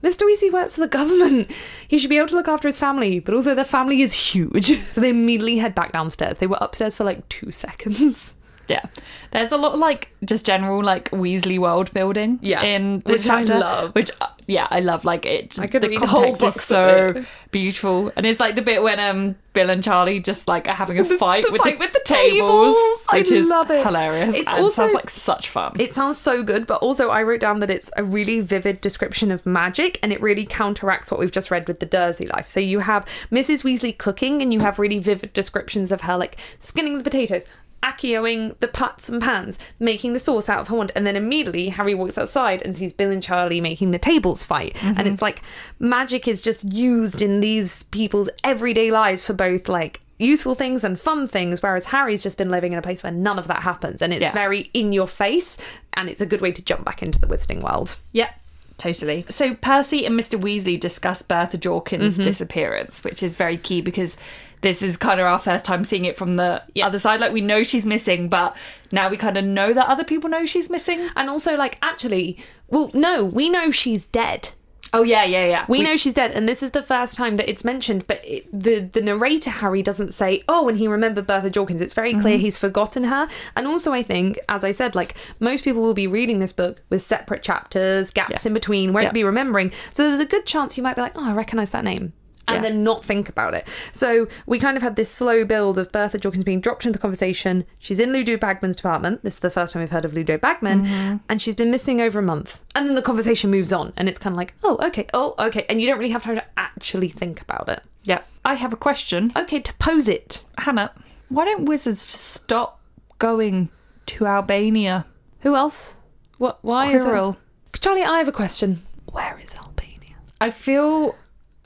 [0.03, 0.23] Mr.
[0.23, 1.51] Weasley works for the government.
[1.89, 4.79] He should be able to look after his family, but also their family is huge.
[4.91, 6.39] So they immediately head back downstairs.
[6.39, 8.35] They were upstairs for like two seconds.
[8.73, 8.83] Yeah,
[9.31, 12.39] there's a lot of like just general like Weasley world building.
[12.43, 12.63] Yeah.
[12.63, 13.95] in this Which I chapter, love.
[13.95, 15.05] Which uh, yeah, I love.
[15.05, 15.59] Like it.
[15.59, 17.27] I could the read whole books so it.
[17.51, 20.99] beautiful, and it's like the bit when um Bill and Charlie just like are having
[20.99, 23.05] a fight, the with, fight the with the tables, tables.
[23.11, 23.85] I is love it.
[23.85, 24.35] hilarious.
[24.37, 25.77] And also- sounds like such fun.
[25.79, 29.31] It sounds so good, but also I wrote down that it's a really vivid description
[29.31, 32.49] of magic and it really counteracts what we've just read with the Dursley life.
[32.49, 33.63] So you have Mrs.
[33.63, 37.45] Weasley cooking and you have really vivid descriptions of her like skinning the potatoes,
[37.83, 41.69] accioing the pots and pans, making the sauce out of her wand, and then immediately
[41.71, 44.77] Harry walks outside and sees Bill and Charlie making the tables fight.
[44.83, 45.43] And it's like
[45.79, 51.01] magic is just used in these people's everyday lives for both like useful things and
[51.01, 54.01] fun things, whereas Harry's just been living in a place where none of that happens,
[54.01, 54.33] and it's Yeah.
[54.33, 55.59] very in your face,
[55.95, 57.97] and it's a good way to jump back into the Wizarding world.
[58.13, 58.31] Yeah,
[58.79, 59.25] totally.
[59.29, 60.41] So Percy and Mr.
[60.41, 62.23] Weasley discuss Bertha Jorkins' Mm-hmm.
[62.23, 64.17] disappearance, which is very key because
[64.63, 66.87] this is kind of our first time seeing it from the Yes.
[66.87, 67.21] other side.
[67.21, 68.57] Like we know she's missing, but
[68.91, 71.09] now we kind of know that other people know she's missing.
[71.15, 74.51] And also, like, actually, well, no, we know she's dead.
[74.95, 75.65] Oh yeah, yeah, yeah.
[75.69, 78.07] We, know she's dead, and this is the first time that it's mentioned.
[78.07, 81.95] But it, the the narrator Harry doesn't say, "Oh, and he remembered Bertha Jorkins." It's
[81.95, 82.43] very clear mm-hmm.
[82.43, 83.27] he's forgotten her.
[83.57, 86.83] And also, I think, as I said, like most people will be reading this book
[86.91, 88.49] with separate chapters, gaps Yeah.
[88.49, 89.13] in between, won't Yeah.
[89.13, 89.73] be remembering.
[89.93, 92.13] So there's a good chance you might be like, "Oh, I recognise that name."
[92.49, 92.63] And Yeah.
[92.63, 93.69] then not think about it.
[93.93, 97.01] So we kind of had this slow build of Bertha Jorkins being dropped into the
[97.03, 97.65] conversation.
[97.79, 99.23] She's in Ludo Bagman's department.
[99.23, 100.85] This is the first time we've heard of Ludo Bagman.
[100.85, 101.17] Mm-hmm.
[101.29, 102.61] And she's been missing over a month.
[102.75, 103.93] And then the conversation moves on.
[103.97, 105.65] And it's kind of like, oh, okay, oh, okay.
[105.69, 107.83] And you don't really have time to actually think about it.
[108.03, 108.23] Yeah.
[108.45, 110.45] I have a question, Okay, to pose it.
[110.59, 110.91] Hannah.
[111.29, 112.81] Why don't wizards just stop
[113.21, 113.69] going
[114.07, 115.07] to Albania?
[115.43, 115.95] Who else?
[116.39, 116.59] What?
[116.63, 117.37] Why is it?
[117.81, 118.83] Charlie, I have a question.
[119.13, 120.17] Where is Albania?
[120.41, 121.15] I feel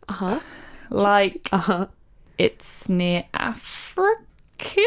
[0.09, 0.41] Uh huh.
[0.91, 1.87] Like Uh huh.
[2.39, 4.17] it's near Africa.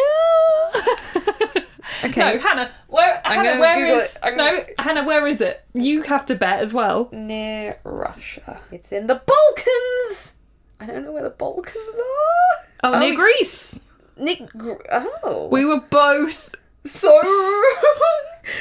[2.03, 2.19] Okay.
[2.21, 3.19] No, Hannah, where?
[3.25, 4.15] I'm Hannah, where Google is?
[4.15, 4.19] it.
[4.23, 5.65] I'm No, gonna- Hannah, where is it?
[5.73, 7.09] You have to bet as well.
[7.11, 8.61] Near Russia.
[8.71, 10.35] It's in the Balkans.
[10.79, 12.65] I don't know where the Balkans are.
[12.93, 13.79] Oh, near we- Greece.
[14.17, 14.47] Nick.
[14.91, 15.49] Oh.
[15.51, 16.53] We were both.
[16.85, 18.15] So wrong.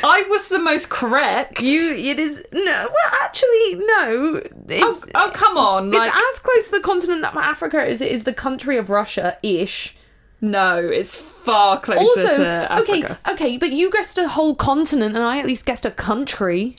[0.04, 1.62] I was the most correct.
[1.62, 1.94] You.
[1.94, 2.62] It is no.
[2.62, 4.40] Well, actually, no.
[4.44, 5.06] Oh, It's.
[5.14, 5.88] oh come on!
[5.88, 8.90] it's Like, as close to the continent of Africa as it is the country of
[8.90, 9.96] Russia ish.
[10.40, 13.18] no, it's far closer Also, to okay, Africa.
[13.30, 16.74] okay, but you guessed a whole continent, and I at least guessed a country.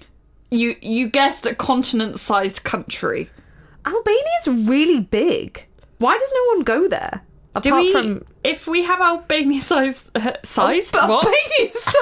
[0.51, 3.29] You you guessed a continent-sized country.
[3.85, 5.65] Albania is really big.
[5.97, 7.21] Why does no one go there?
[7.61, 7.91] Do Apart we?
[7.91, 11.25] from If we have Albania size uh, sized Oh, what?
[11.25, 11.95] Albania size.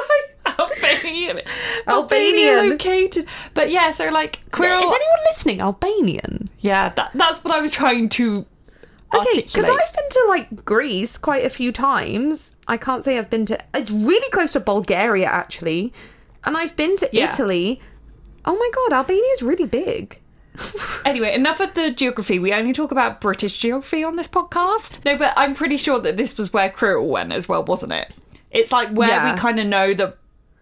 [0.60, 1.42] Albanian,
[1.88, 1.88] Albanian.
[1.88, 3.26] Albanian located.
[3.54, 4.78] But yeah, so like Quirrell.
[4.80, 6.50] Is anyone listening Albanian?
[6.60, 8.46] yeah, that, that's what I was trying to
[9.14, 9.66] Okay, because.
[9.70, 12.56] I've been to like Greece quite a few times.
[12.68, 13.58] I can't say I've been to.
[13.74, 15.94] It's really close to Bulgaria actually,
[16.46, 17.30] and I've been to Yeah.
[17.30, 17.80] Italy.
[18.46, 20.20] Oh my god, Albania's really big.
[21.06, 22.38] Anyway, enough of the geography.
[22.40, 25.04] We only talk about British geography on this podcast.
[25.06, 28.12] No, but I'm pretty sure that this was where Quirrell went as well, wasn't it?
[28.52, 29.34] It's like where Yeah.
[29.34, 30.18] we kind of know that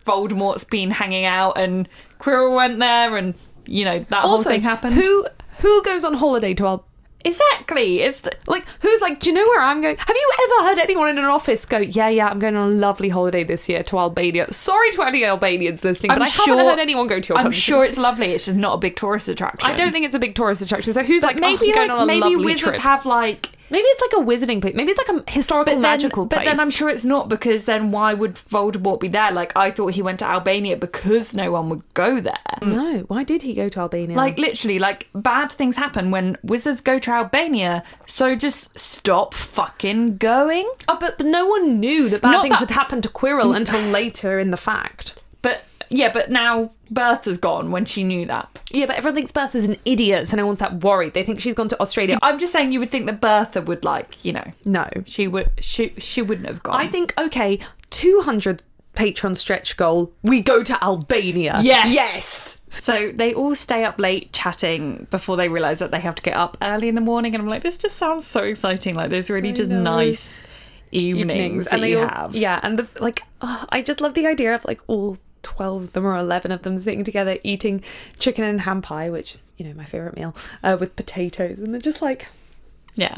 [0.06, 3.34] Voldemort's been hanging out and Quirrell went there and,
[3.66, 4.96] you know, that whole thing happened.
[4.96, 5.26] who
[5.60, 6.86] who goes on holiday to Al?
[7.26, 8.02] Exactly.
[8.02, 9.98] It's Like, who's like, do you know where I'm going?
[9.98, 12.76] Have you ever heard anyone in an office go, yeah, yeah, I'm going on a
[12.76, 14.52] lovely holiday this year to Albania?
[14.54, 17.38] Sorry to any Albanians listening, but I'm I haven't sure- heard anyone go to your
[17.38, 18.28] I'm sure it's lovely.
[18.28, 19.70] It's just not a big tourist attraction.
[19.70, 20.94] I don't think it's a big tourist attraction.
[20.94, 22.78] So who's like, oh, maybe oh, I'm going like, on a maybe wizards trip?
[22.78, 24.76] have like Maybe it's like a wizarding place.
[24.76, 26.50] Maybe it's like a historical but magical then, place.
[26.50, 29.32] But then I'm sure it's not because then why would Voldemort be there?
[29.32, 32.38] Like I thought he went to Albania because no one would go there.
[32.62, 32.74] Mm.
[32.74, 34.16] No, why did he go to Albania?
[34.16, 37.84] Like literally, like bad things happen when wizards go to Albania.
[38.08, 40.70] So just stop fucking going.
[40.88, 43.54] oh, but, but no one knew that bad Not things that- had happened to Quirrell
[43.54, 43.58] mm.
[43.58, 45.22] until later in the fact.
[45.42, 48.62] But yeah, but now Bertha's gone when she knew that.
[48.72, 51.14] Yeah, but everyone thinks Bertha's an idiot, so no one's that worried.
[51.14, 52.18] They think she's gone to Australia.
[52.22, 55.52] I'm just saying you would think that Bertha would like, you know, No, she would
[55.60, 56.76] she she wouldn't have gone.
[56.76, 60.12] I think okay, two hundred patron stretch goal.
[60.24, 61.60] We go to Albania.
[61.62, 61.94] Yes.
[61.94, 62.62] yes.
[62.70, 66.36] So they all stay up late chatting before they realise that they have to get
[66.36, 67.34] up early in the morning.
[67.36, 68.96] And I'm like, this just sounds so exciting.
[68.96, 69.82] Like, there's really just know.
[69.82, 70.44] nice
[70.92, 72.36] evenings, that and they you all, have.
[72.36, 73.22] yeah, and the like.
[73.42, 76.64] Oh, I just love the idea of like all twelve of them or eleven of
[76.64, 77.84] them sitting together eating
[78.20, 81.74] chicken and ham pie, which is you know my favorite meal, uh, with potatoes, and
[81.74, 82.26] they're just like
[82.96, 83.18] Yeah.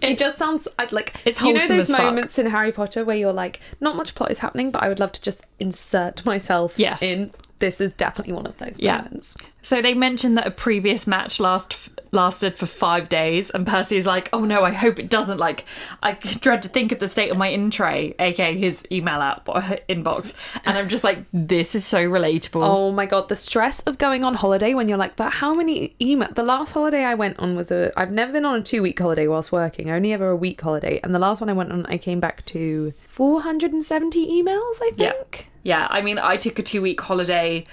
[0.00, 1.98] It just sounds I'd like It's you know those as fuck.
[2.00, 5.00] moments in Harry Potter where you're like, not much plot is happening, but I would
[5.00, 7.02] love to just insert myself Yes.
[7.02, 7.32] in.
[7.58, 8.98] This is definitely one of those Yeah.
[8.98, 9.36] moments.
[9.62, 11.76] So they mentioned that a previous match last
[12.12, 15.64] lasted for five days, and Percy is like, "Oh no, I hope it doesn't." Like,
[16.02, 19.46] I dread to think of the state of my in tray, aka his email app
[19.46, 23.98] inbox, and I'm just like, "This is so relatable." Oh my god, the stress of
[23.98, 26.28] going on holiday when you're like, but how many email?
[26.32, 27.92] The last holiday I went on was a.
[27.96, 29.90] I've never been on a two week holiday whilst working.
[29.90, 32.44] Only ever a week holiday, and the last one I went on, I came back
[32.46, 34.76] to 470 emails.
[34.76, 34.98] I think.
[34.98, 35.12] Yeah.
[35.12, 35.46] think.
[35.62, 37.64] Yeah, I mean, I took a two week holiday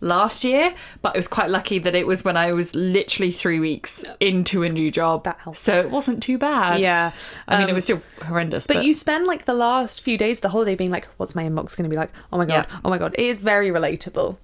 [0.00, 3.58] last year, but I was quite lucky that it was when I was literally three
[3.60, 5.24] weeks into a new job.
[5.24, 5.60] That helps.
[5.60, 6.80] So it wasn't too bad.
[6.80, 7.12] Yeah.
[7.48, 8.66] I mean, it Um, was still horrendous.
[8.66, 11.44] But But, you spend like the last few days the holiday being like, what's my
[11.44, 12.10] inbox going to be like?
[12.32, 12.78] Oh my god, Yeah.
[12.84, 13.14] oh my god.
[13.18, 14.36] It is very relatable.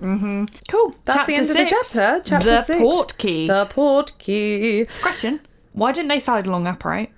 [0.68, 0.94] cool.
[1.04, 2.22] That's the end of the chapter.
[2.24, 2.80] Chapter the six.
[2.80, 3.46] port key.
[3.46, 4.86] The port key.
[5.02, 5.40] Question:
[5.72, 7.10] Why didn't they side along apparate?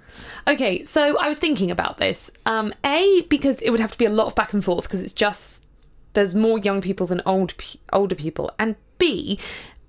[0.47, 2.31] Okay, so I was thinking about this.
[2.47, 5.01] Um, a because it would have to be a lot of back and forth because
[5.03, 5.62] it's just
[6.15, 7.55] there's more young people than old
[7.93, 9.39] older people, and B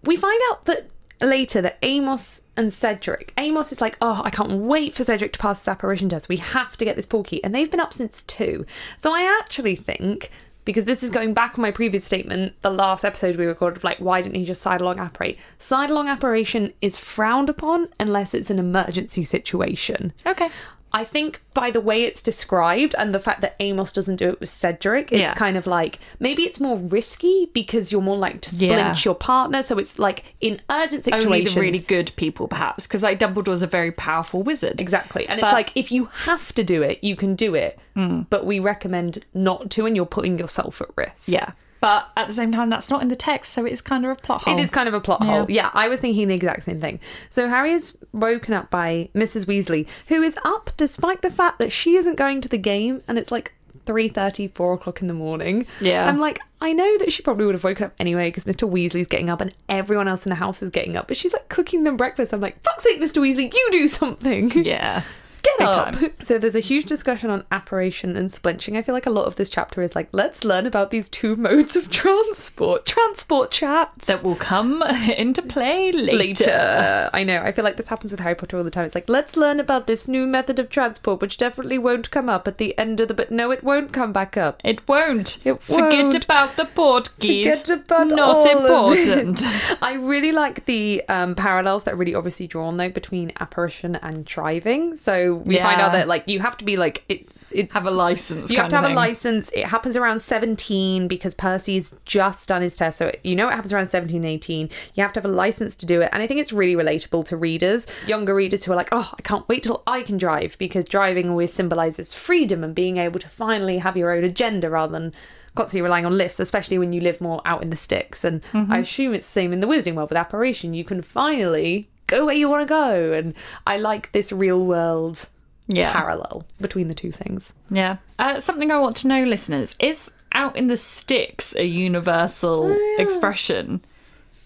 [0.04, 0.90] we find out that
[1.22, 5.40] later that Amos and Cedric, Amos is like, oh, I can't wait for Cedric to
[5.40, 6.30] pass his apparition test.
[6.30, 7.40] We have to get this portkey.
[7.44, 8.66] And they've been up since two.
[8.98, 10.30] So I actually think,
[10.66, 13.84] because this is going back on my previous statement, the last episode we recorded of
[13.84, 15.38] like, why didn't he just side along apparate?
[15.60, 20.14] Side along apparition is frowned upon unless it's an emergency situation.
[20.26, 20.50] Okay.
[20.96, 24.40] I think by the way it's described and the fact that Amos doesn't do it
[24.40, 25.34] with Cedric, it's Yeah.
[25.34, 28.96] kind of like maybe it's more risky because you're more like to splinch Yeah.
[29.04, 29.64] your partner.
[29.64, 31.26] So it's like in urgent situations.
[31.26, 34.80] Only the really good people, perhaps, because like Dumbledore's a very powerful wizard.
[34.80, 35.28] Exactly.
[35.28, 37.80] And But- it's like if you have to do it, you can do it.
[37.96, 38.22] Hmm.
[38.30, 41.28] But we recommend not to and you're putting yourself at risk.
[41.28, 41.52] Yeah.
[41.84, 44.16] But at the same time, that's not in the text, so it's kind of a
[44.16, 44.58] plot hole.
[44.58, 45.52] It is kind of a plot hole.
[45.52, 47.02] Yeah, I was thinking the exact same thing.
[47.30, 49.44] So Harry is woken up by Mrs.
[49.48, 53.18] Weasley, who is up despite the fact that she isn't going to the game and
[53.18, 53.52] it's like
[53.86, 55.66] 3.30, 4 o'clock in the morning.
[55.82, 56.08] Yeah.
[56.08, 58.66] I'm like, I know that she probably would have woken up anyway because Mr.
[58.66, 61.10] Weasley's getting up and everyone else in the house is getting up.
[61.10, 62.34] But she's like cooking them breakfast.
[62.34, 63.22] I'm like, fuck's sake, Mr.
[63.22, 64.52] Weasley, you do something.
[64.64, 65.04] Yeah.
[65.44, 65.96] Get Big up.
[65.96, 66.12] time.
[66.24, 68.78] So there's a huge discussion on apparition and splinching.
[68.78, 71.36] I feel like a lot of this chapter is like, let's learn about these two
[71.48, 72.86] modes of transport.
[72.86, 74.08] Transport chats.
[74.08, 74.82] That will come
[75.18, 76.16] into play later.
[76.18, 77.10] later.
[77.14, 77.42] I know.
[77.42, 78.86] I feel like this happens with Harry Potter all the time.
[78.86, 82.48] It's like, let's learn about this new method of transport, which definitely won't come up
[82.48, 83.14] at the end of the.
[83.14, 84.62] But no, it won't come back up.
[84.64, 85.40] It won't.
[85.46, 86.14] It Forget won't.
[86.14, 87.44] Forget about the portkeys.
[87.62, 89.08] Forget about Not all of it.
[89.08, 89.44] important.
[89.84, 94.24] I really like the um, parallels that are really obviously drawn though between apparition and
[94.26, 94.96] driving.
[94.96, 97.28] So we find out that like you have to be like it.
[97.52, 98.50] It's have a license.
[98.50, 99.52] You have to have a license.
[99.54, 102.98] It happens around 17 because Percy's just done his test.
[102.98, 104.70] So you know it happens around 17, 18.
[104.96, 106.10] You have to have a license to do it.
[106.12, 109.22] And I think it's really relatable to readers, younger readers who are like, oh, I
[109.22, 113.30] can't wait till I can drive because driving always symbolizes freedom and being able to
[113.30, 115.14] finally have your own agenda rather than
[115.56, 118.24] constantly relying on lifts, especially when you live more out in the sticks.
[118.24, 118.72] And mm-hmm.
[118.72, 120.74] I assume it's the same in the Wizarding world with apparition.
[120.74, 123.14] You can finally go where you want to go.
[123.14, 123.34] And
[123.68, 125.28] I like this real world
[125.68, 125.92] Yeah.
[125.94, 127.54] parallel between the two things.
[127.70, 127.98] Yeah.
[128.20, 133.82] Uh, something I want to know, listeners, is out in the sticks a universal expression?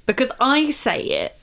[0.06, 1.38] Because I say it,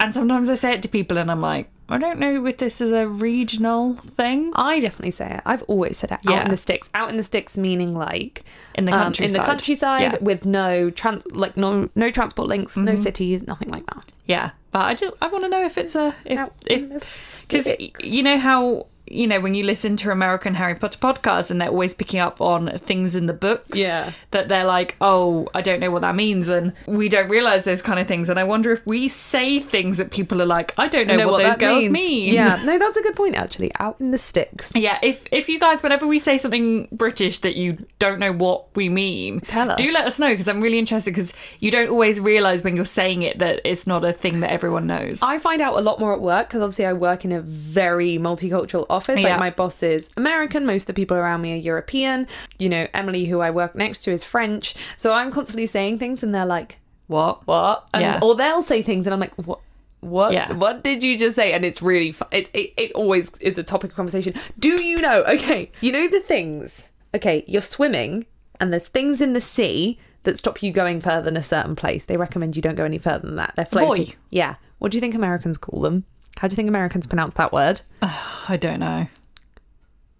[0.00, 2.80] and sometimes I say it to people, and I'm like, I don't know if this
[2.80, 4.52] is a regional thing.
[4.54, 5.42] I definitely say it.
[5.44, 6.14] I've always said it.
[6.14, 6.44] Out Yeah.
[6.44, 6.88] in the sticks.
[6.94, 9.40] Out in the sticks meaning like In the um, in countryside.
[9.40, 10.18] the countryside Yeah.
[10.20, 13.02] with no trans like no no transport links, no Mm-hmm.
[13.02, 14.04] cities, nothing like that.
[14.26, 17.68] Yeah, but I just I want to know if it's a if Out if because
[18.02, 21.68] you know how you know when you listen to American Harry Potter podcasts and they're
[21.68, 23.78] always picking up on things in the books.
[23.78, 24.12] Yeah.
[24.30, 27.82] that they're like, oh, I don't know what that means, and we don't realize those
[27.82, 28.28] kind of things.
[28.28, 31.38] And I wonder if we say things that people are like, I don't know, what,
[31.42, 31.92] those that girls means.
[31.92, 32.34] mean.
[32.34, 33.70] Yeah, no, that's a good point actually.
[33.78, 34.72] Out in the sticks.
[34.74, 38.74] Yeah, if if you guys, whenever we say something British that you don't know what
[38.74, 39.78] we mean, Tell us.
[39.78, 42.84] Do let us know because I'm really interested because you don't always realize when you're
[42.84, 45.20] saying it that it's not a thing that everyone knows.
[45.22, 48.16] I find out a lot more at work because obviously I work in a very
[48.18, 49.01] multicultural office.
[49.08, 49.14] Yeah.
[49.30, 52.26] Like my boss is American, most of the people around me are European.
[52.58, 54.74] You know, Emily, who I work next to, is French.
[54.96, 57.46] So I'm constantly saying things, and they're like, what?
[57.46, 57.88] what?
[57.94, 58.20] And, Yeah.
[58.22, 59.60] Or they'll say things, and I'm like, what?
[60.00, 60.32] What?
[60.32, 60.52] Yeah.
[60.52, 61.52] What did you just say?
[61.52, 64.34] And it's really, fu- it, it, it always is a topic of conversation.
[64.58, 65.22] Do you know?
[65.28, 66.88] Okay, you know the things.
[67.14, 68.26] Okay, you're swimming,
[68.58, 72.04] and there's things in the sea that stop you going further than a certain place.
[72.04, 73.52] They recommend you don't go any further than that.
[73.56, 74.04] They're floating.
[74.06, 74.14] Buoy.
[74.30, 74.56] Yeah.
[74.78, 76.04] What do you think Americans call them?
[76.38, 77.80] How do you think Americans pronounce that word?
[78.02, 79.06] I don't know.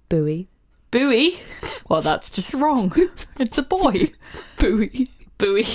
[0.09, 0.49] Buoy.
[0.91, 1.41] Buoy?
[1.89, 2.93] Well, that's just wrong.
[3.39, 4.13] it's a boy.
[4.59, 5.11] Buoy.
[5.39, 5.67] Buoy.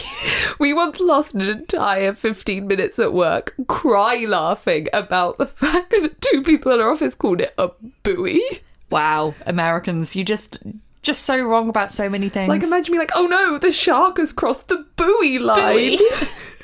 [0.60, 6.22] We once lost an entire 15 minutes at work cry laughing about the fact that
[6.22, 7.72] two people in our office called it a
[8.04, 8.42] buoy.
[8.90, 10.60] Wow, Americans, you just
[11.02, 12.50] just so wrong about so many things.
[12.50, 15.74] Like, imagine me like, oh no, the shark has crossed the buoy line.
[15.74, 16.00] Buoy.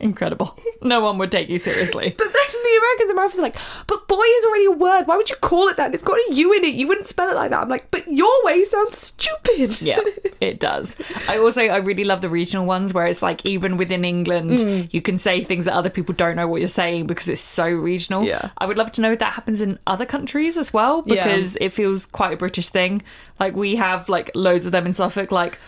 [0.00, 0.58] Incredible.
[0.82, 2.14] No one would take you seriously.
[2.16, 2.32] But then
[2.62, 3.56] the Americans and my office are like,
[3.86, 5.06] but boy is already a word.
[5.06, 5.94] Why would you call it that?
[5.94, 6.74] It's got a U in it.
[6.74, 7.62] You wouldn't spell it like that.
[7.62, 9.80] I'm like, but your way sounds stupid.
[9.82, 9.98] Yeah,
[10.40, 10.96] it does.
[11.28, 14.92] I also I really love the regional ones where it's like even within England Mm.
[14.92, 17.66] you can say things that other people don't know what you're saying because it's so
[17.68, 18.22] regional.
[18.24, 18.50] Yeah.
[18.58, 21.24] I would love to know if that happens in other countries as well Yeah.
[21.24, 23.02] because it feels quite a British thing.
[23.40, 25.58] Like we have like loads of them in Suffolk like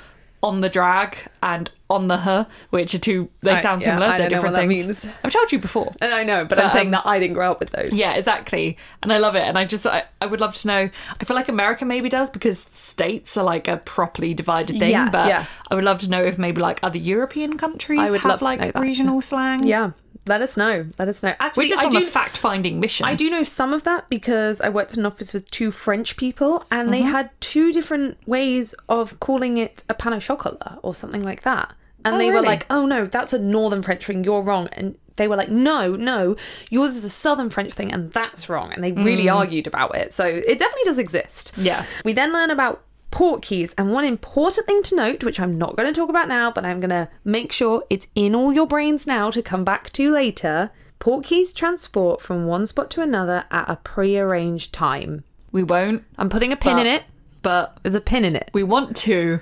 [0.42, 4.16] on the drag and on the her, which are two they sound similar.
[4.18, 5.06] They're different things.
[5.24, 5.94] I've told you before.
[6.00, 7.92] And I know, but, I'm But, saying um, that I didn't grow up with those.
[7.92, 8.76] Yeah, exactly.
[9.02, 9.42] And I love it.
[9.44, 10.90] And I just, I, I would love to know.
[11.20, 14.90] I feel like America maybe does because states are like a properly divided thing.
[14.90, 15.46] Yeah, but yeah.
[15.70, 18.60] I would love to know if maybe like other European countries I would have like
[18.60, 18.80] know that.
[18.82, 19.66] regional slang.
[19.66, 19.92] Yeah.
[20.26, 20.86] Let us know.
[20.98, 21.32] Let us know.
[21.40, 23.06] Actually, We're just I do, a fact finding mission.
[23.06, 26.18] I do know some of that because I worked in an office with two French
[26.18, 26.90] people and Mm-hmm.
[26.90, 31.42] they had two different ways of calling it a pain au chocolat or something like
[31.44, 31.72] that.
[32.04, 34.24] And Oh, they were like, oh no, that's a northern French thing.
[34.24, 34.68] You're wrong.
[34.72, 36.36] And they were like, no, no,
[36.70, 38.72] yours is a Southern French thing, and that's wrong.
[38.72, 39.34] And they really mm.
[39.34, 40.12] argued about it.
[40.12, 41.54] So it definitely does exist.
[41.56, 41.84] Yeah.
[42.04, 45.92] We then learn about portkeys, and one important thing to note, which I'm not going
[45.92, 49.06] to talk about now, but I'm going to make sure it's in all your brains
[49.06, 50.70] now to come back to later.
[51.00, 55.24] Portkeys transport from one spot to another at a prearranged time.
[55.52, 57.02] We won't, I'm putting a pin But- in it.
[57.42, 58.50] but There's a pin in it.
[58.52, 59.40] we want to.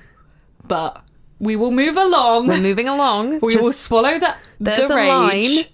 [0.66, 1.02] But
[1.38, 2.49] we will move along.
[2.49, 3.40] We're moving along.
[3.42, 4.38] we Just- will swallow that.
[4.61, 5.57] there's the a rage.
[5.57, 5.64] line.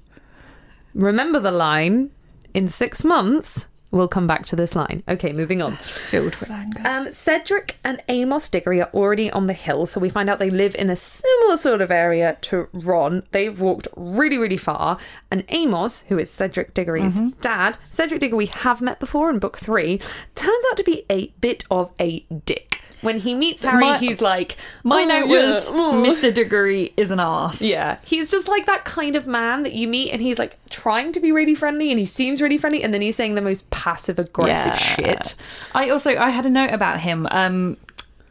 [0.95, 2.11] Remember the line.
[2.55, 5.03] In six months, we'll come back to this line.
[5.09, 5.77] Okay, moving on.
[5.81, 6.83] filled with anger.
[6.85, 10.51] Um, Cedric and Amos Diggory are already on the hill, so we find out they
[10.51, 13.23] live in a similar sort of area to Ron.
[13.31, 14.99] They've walked really, really far.
[15.31, 17.41] And Amos, who is Cedric Diggory's Mm-hmm.
[17.41, 19.99] dad, Cedric Diggory we have met before in book three,
[20.35, 22.72] turns out to be a bit of a dick.
[23.03, 26.33] When he meets Harry, My- he's like, My "Oh, note yeah, was oh." Mr.
[26.33, 27.61] Diggory is an ass.
[27.61, 31.13] Yeah, he's just like that kind of man that you meet, and he's like trying
[31.13, 33.69] to be really friendly, and he seems really friendly, and then he's saying the most
[33.71, 35.35] passive aggressive shit.
[35.75, 37.27] I also I had a note about him.
[37.31, 37.77] Um,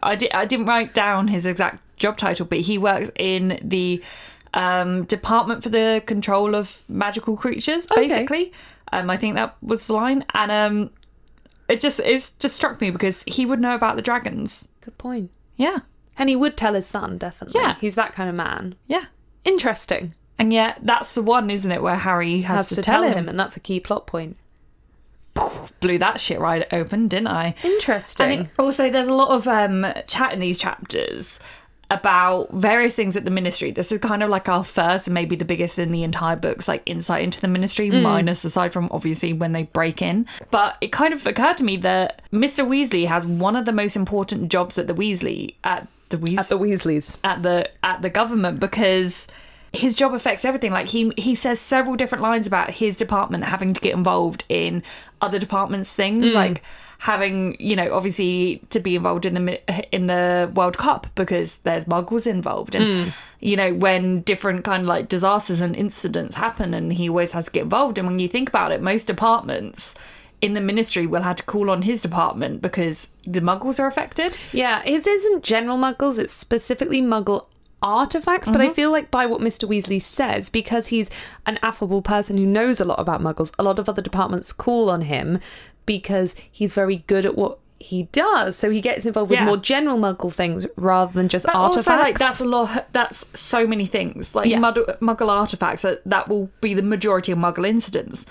[0.02, 4.02] I did I didn't write down his exact job title, but he works in the
[4.54, 7.88] um department for the control of magical creatures.
[7.92, 8.08] Okay.
[8.08, 8.52] Basically,
[8.92, 10.90] um, I think that was the line, and um,
[11.72, 14.68] it just it just struck me because he would know about the dragons.
[14.82, 15.32] Good point.
[15.58, 15.80] Yeah,
[16.18, 17.62] And he would tell his son, definitely.
[17.62, 17.76] Yeah.
[17.80, 18.76] he's that kind of man.
[18.88, 19.06] yeah.
[19.44, 20.14] Interesting.
[20.40, 23.40] And yet, that's the one, isn't it, where Harry has, Has to, tell him, and
[23.40, 24.38] that's a key plot point.
[25.80, 27.56] Blew that shit right open, didn't I?
[27.64, 28.32] Interesting.
[28.40, 31.40] And it- also, there's a lot of um, chat in these chapters
[31.92, 33.70] about various things at the ministry.
[33.72, 36.68] This is kind of like our first and maybe the biggest in the entire books,
[36.68, 38.02] like insight into the ministry, mm.
[38.02, 40.26] minus aside from obviously when they break in.
[40.50, 42.66] But it kind of occurred to me that Mr.
[42.66, 46.48] Weasley has one of the most important jobs at the Weasley at the Weasley At
[46.48, 47.18] the Weasleys.
[47.24, 49.28] at the at the government because
[49.74, 53.74] his job affects everything like he he says several different lines about his department having
[53.74, 54.84] to get involved in
[55.22, 56.36] other departments things mm.
[56.36, 56.62] like
[57.02, 61.86] having you know obviously to be involved in the in the world cup because there's
[61.86, 62.76] muggles involved.
[62.76, 63.10] And hmm.
[63.40, 67.46] you know when different kind of like disasters and incidents happen and he always has
[67.46, 67.98] to get involved.
[67.98, 69.96] And when you think about it most departments
[70.42, 74.38] in the ministry will have to call on his department because the muggles are affected.
[74.52, 77.46] Yeah, his isn't general muggles, it's specifically muggle
[77.84, 78.74] artifacts, but I mm-hmm.
[78.74, 79.68] feel like by what Mr.
[79.68, 81.10] Weasley says, because he's
[81.48, 84.90] an affable person who knows a lot about muggles, a lot of other departments call
[84.90, 85.40] on him
[86.00, 88.56] because he's very good at what he does.
[88.56, 89.46] So he gets involved with Yeah.
[89.46, 91.88] more general muggle things rather than just But artifacts.
[91.88, 92.86] also, like that's a lot.
[92.94, 94.36] That's so many things.
[94.36, 94.60] Like Yeah.
[94.60, 95.82] muggle, muggle artifacts.
[95.82, 98.26] That that will be the majority of Muggle incidents.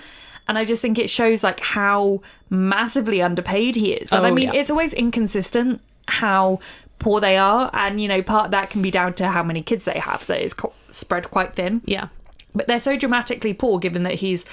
[0.48, 4.12] And I just think it shows like how massively underpaid he is.
[4.12, 4.60] And I Oh, mean, yeah.
[4.60, 6.60] it's always inconsistent how
[6.98, 9.62] poor they are, and you know, part of that can be down to how many
[9.62, 10.26] kids they have.
[10.26, 11.80] That is co- spread quite thin.
[11.86, 12.08] yeah.
[12.52, 14.44] But they're so dramatically poor, given that he's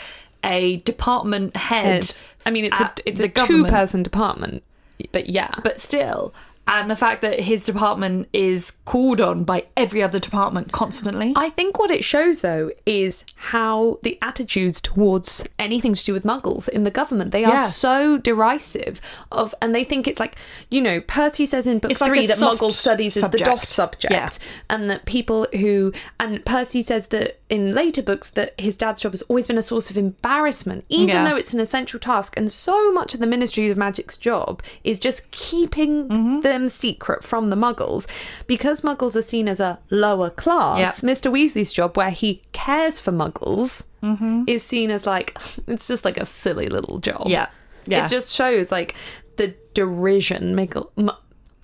[0.44, 2.06] a department head.
[2.06, 2.16] Head.
[2.46, 3.68] I mean, it's a it's a government.
[3.68, 4.64] two person department,
[5.12, 6.34] but yeah, but still.
[6.68, 11.34] And the fact that his department is called on by every other department constantly.
[11.36, 16.24] I think what it shows though is how the attitudes towards anything to do with
[16.24, 17.66] muggles in the government they Yeah.
[17.66, 19.00] are so derisive
[19.32, 20.36] of and they think it's like
[20.70, 23.46] you know Percy says in book It's 3 a that muggle studies is the subject.
[23.46, 24.30] doff subject Yeah.
[24.70, 29.14] and that people who and Percy says that in later books that his dad's job
[29.14, 31.30] has always been a source of embarrassment even Yeah.
[31.30, 35.00] though it's an essential task and so much of the Ministry of Magic's job is
[35.00, 36.42] just keeping Mm-hmm.
[36.58, 38.08] Them secret from the muggles
[38.48, 41.10] because muggles are seen as a lower class Yeah.
[41.10, 41.32] Mr.
[41.32, 44.44] Weasley's job, where he cares for muggles, Mm-hmm.
[44.48, 45.36] is seen as like
[45.68, 47.24] it's just like a silly little job.
[47.28, 47.48] Yeah.
[47.86, 48.06] Yeah.
[48.06, 48.96] It just shows like
[49.38, 51.12] the derision Miggle, m-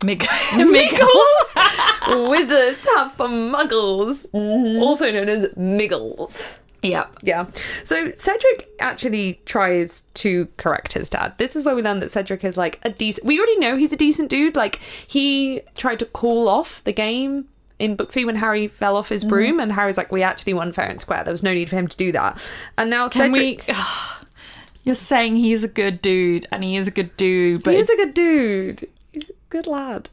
[0.04, 0.26] Mig-
[0.56, 6.60] Miggles wizards have for muggles, also known as Miggles.
[6.84, 7.06] Yeah.
[7.22, 7.48] Yeah.
[7.84, 11.34] So Cedric actually tries to correct his dad.
[11.38, 13.26] This is where we learn that Cedric is like a decent.
[13.26, 14.56] We already know he's a decent dude.
[14.56, 17.46] Like he tried to call off the game
[17.80, 19.14] in book three when Harry fell off Mm-hmm.
[19.16, 21.24] his broom, and Harry's like, "We actually won fair and square.
[21.24, 23.66] There was no need for him to do that." And now Can Cedric.
[23.68, 23.74] we?
[24.86, 27.96] You're saying he's a good dude, and he is a good dude, but He's a
[27.96, 28.88] good dude.
[29.14, 30.10] He's a good lad.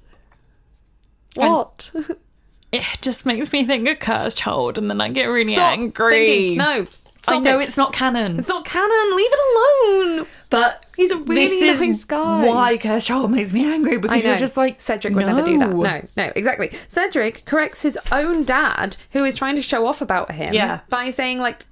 [1.37, 1.91] And- What?
[2.73, 6.27] it just makes me think of cursed child, and then I get really Stop angry.
[6.27, 6.59] thinking.
[6.59, 6.87] No.
[7.29, 7.65] I know oh, it.
[7.67, 9.15] it's not canon, It's not canon.
[9.15, 10.27] Leave it alone.
[10.49, 12.47] but He's a really nice guy.
[12.47, 15.69] Why cursed child makes me angry because you're just like Cedric would never do that.
[15.69, 15.83] no.
[15.83, 16.73] No, no, exactly.
[16.89, 20.81] Cedric corrects his own dad, who is trying to show off about him, Yeah.
[20.89, 21.67] by saying like,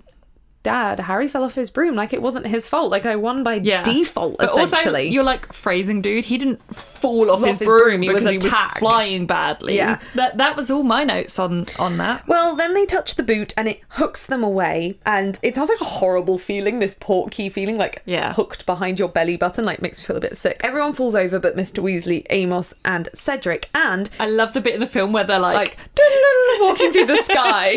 [0.69, 1.95] dad, Harry fell off his broom.
[1.95, 2.91] Like it wasn't his fault.
[2.91, 3.83] Like I won by Yeah.
[3.83, 5.07] default, But essentially.
[5.07, 6.27] also, you're like phrasing, dude.
[6.27, 9.77] He didn't fall off, Off his, his broom, broom, he was he was flying badly.
[9.77, 9.99] Yeah.
[10.15, 12.27] that that was all my notes on on that.
[12.29, 15.81] Well, then they touch the boot and it hooks them away, and it sounds like
[15.81, 16.79] a horrible feeling.
[16.79, 18.33] This portkey feeling, like Yeah.
[18.35, 20.61] hooked behind your belly button, like makes me feel a bit sick.
[20.63, 21.83] Everyone falls over, but Mr.
[21.83, 25.57] Weasley, Amos, and Cedric, and I love the bit in the film where they're like,
[25.57, 25.77] like
[26.61, 27.73] walking through the sky.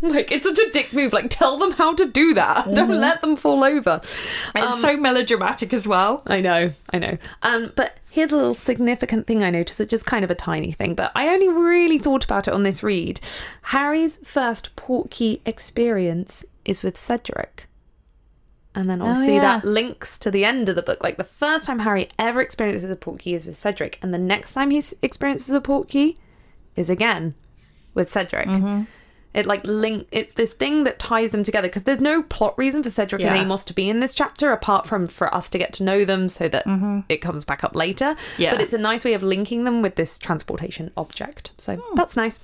[0.02, 1.12] like it's such a dick move.
[1.12, 2.66] Like tell them how to do that.
[2.74, 4.00] Don't let them fall over.
[4.02, 6.22] it's Um, so melodramatic as well.
[6.26, 7.18] I know, I know.
[7.42, 10.72] Um, but here's a little significant thing I noticed, which is kind of a tiny
[10.72, 13.20] thing, but I only really thought about it on this read.
[13.62, 17.68] Harry's first portkey experience is with Cedric.
[18.74, 19.40] And then obviously yeah.
[19.40, 21.02] that links to the end of the book.
[21.02, 24.52] Like the first time Harry ever experiences a portkey is with Cedric, and the next
[24.52, 26.16] time he experiences a portkey
[26.74, 27.34] is again
[27.94, 28.46] with Cedric.
[29.36, 30.08] It like link.
[30.10, 33.36] It's this thing that ties them together because there's no plot reason for Cedric and
[33.36, 36.30] Amos to be in this chapter apart from for us to get to know them
[36.30, 37.00] so that mm-hmm.
[37.10, 38.16] it comes back up later.
[38.38, 38.52] Yeah.
[38.52, 41.50] But it's a nice way of linking them with this transportation object.
[41.58, 41.94] So hmm.
[41.94, 42.40] that's nice.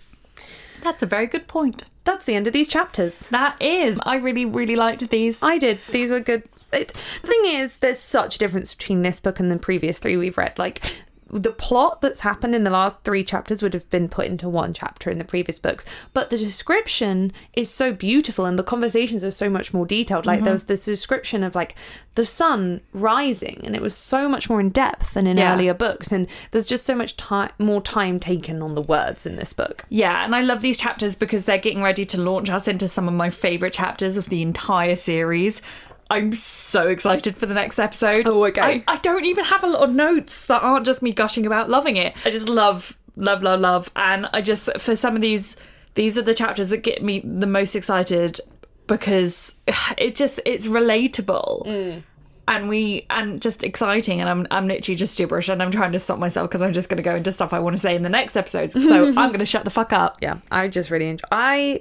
[0.82, 1.84] That's a very good point.
[2.04, 3.28] That's the end of these chapters.
[3.28, 3.98] That is.
[4.04, 5.42] I really, really liked these.
[5.42, 5.78] I did.
[5.90, 6.42] These were good.
[6.74, 6.88] It,
[7.22, 10.36] the thing is, there's such a difference between this book and the previous three we've
[10.36, 10.58] read.
[10.58, 10.84] Like,
[11.32, 14.74] the plot that's happened in the last three chapters would have been put into one
[14.74, 19.30] chapter in the previous books, but the description is so beautiful and the conversations are
[19.30, 20.26] so much more detailed.
[20.26, 20.52] Like, there mm-hmm.
[20.52, 21.74] was this description of like
[22.16, 25.54] the sun rising, and it was so much more in depth than in Yeah.
[25.54, 26.12] earlier books.
[26.12, 29.86] And there's just so much time, more time taken on the words in this book.
[29.88, 33.08] Yeah, and I love these chapters because they're getting ready to launch us into some
[33.08, 35.62] of my favourite chapters of the entire series.
[36.12, 38.28] I'm so excited for the next episode.
[38.28, 38.60] Oh, okay.
[38.60, 41.70] I, I don't even have a lot of notes that aren't just me gushing about
[41.70, 42.14] loving it.
[42.26, 43.90] I just love, love, love, love.
[43.96, 45.56] And I just, for some of these,
[45.94, 48.40] these are the chapters that get me the most excited
[48.86, 49.54] because
[49.96, 51.66] it just, it's relatable.
[51.66, 52.02] Mm.
[52.48, 56.00] And we and just exciting, and I'm I'm literally just gibberish, and I'm trying to
[56.00, 58.02] stop myself because I'm just going to go into stuff I want to say in
[58.02, 58.74] the next episodes.
[58.74, 60.18] So I'm going to shut the fuck up.
[60.20, 61.80] yeah i just really enjoy i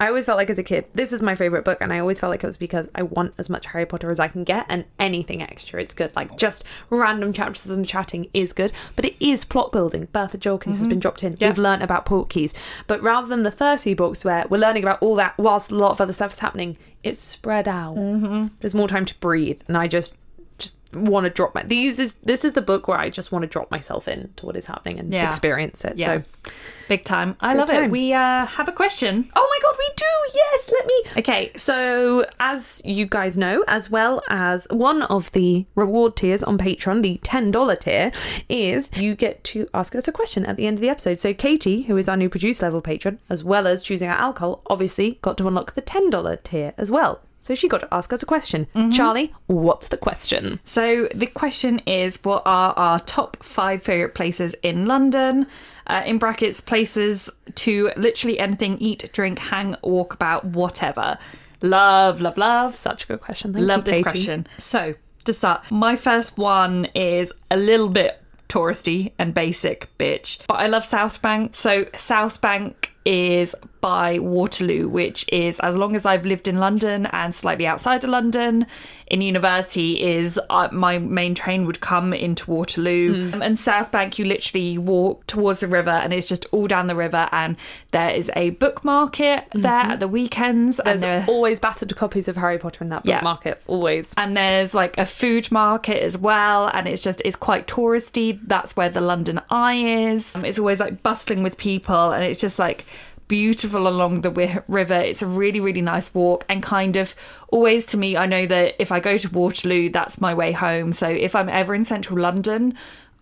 [0.00, 2.20] i always felt like as a kid this is my favorite book and i always
[2.20, 4.64] felt like it was because i want as much harry potter as i can get
[4.68, 6.14] and anything extra it's good.
[6.16, 10.08] Like just random chapters of them chatting is good but it is plot building.
[10.12, 11.34] Bertha jorkins has been dropped in.
[11.38, 11.48] Yeah.
[11.48, 12.52] we've learned about portkeys
[12.86, 15.74] but rather than the first few books where we're learning about all that whilst a
[15.74, 17.96] lot of other stuff is happening it's spread out.
[17.96, 18.46] Mm-hmm.
[18.60, 20.14] there's more time to breathe and i just
[20.58, 23.42] just want to drop my these is this is the book where i just want
[23.42, 25.26] to drop myself in to what is happening and Yeah.
[25.26, 26.06] experience it Yeah.
[26.06, 26.52] so
[26.88, 27.36] Big time.
[27.40, 27.84] I love time.
[27.84, 27.90] it.
[27.90, 29.28] We uh, have a question.
[29.36, 30.04] Oh my god, we do!
[30.34, 31.02] Yes, let me.
[31.18, 36.56] Okay, So, as you guys know, as well as one of the reward tiers on
[36.56, 38.10] Patreon, the $10 tier,
[38.48, 41.20] is you get to ask us a question at the end of the episode.
[41.20, 44.62] So, Katie, who is our new produce level patron, as well as choosing our alcohol,
[44.68, 47.20] obviously got to unlock the $10 tier as well.
[47.40, 48.66] So, she got to ask us a question.
[48.92, 50.60] Charlie, what's the question?
[50.64, 55.46] So the question is, what are our top five favorite places in London?
[55.86, 61.16] Uh, in brackets, places to literally anything: eat, drink, hang, walk about, whatever.
[61.62, 62.74] Love, love, love.
[62.74, 63.52] Such a good question.
[63.52, 64.02] Thank Love you, this Katie.
[64.02, 64.46] question.
[64.58, 70.38] So, to start, my first one is a little bit touristy and basic, bitch.
[70.46, 71.54] But I love South Bank.
[71.54, 77.06] So, South Bank is by Waterloo, which is as long as I've lived in London
[77.06, 78.66] and slightly outside of London.
[79.06, 84.18] In university, is uh, my main train would come into Waterloo, Um, and South Bank.
[84.18, 87.26] You literally walk towards the river, and it's just all down the river.
[87.32, 87.56] And
[87.92, 92.28] there is a book market there at the weekends, There's and there, always battered copies
[92.28, 93.22] of Harry Potter in that book Yeah.
[93.22, 93.62] market.
[93.66, 94.12] Always.
[94.18, 98.76] and there's like a food market as well and it's just it's quite touristy that's
[98.76, 102.58] where the london eye is Um, it's always like bustling with people and it's just
[102.58, 102.84] like
[103.28, 107.14] beautiful along the river it's a really really nice walk and kind of
[107.48, 110.92] always to me i know that if i go to waterloo that's my way home
[110.92, 112.74] so if i'm ever in central london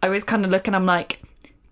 [0.02, 1.20] i always kind of look and i'm like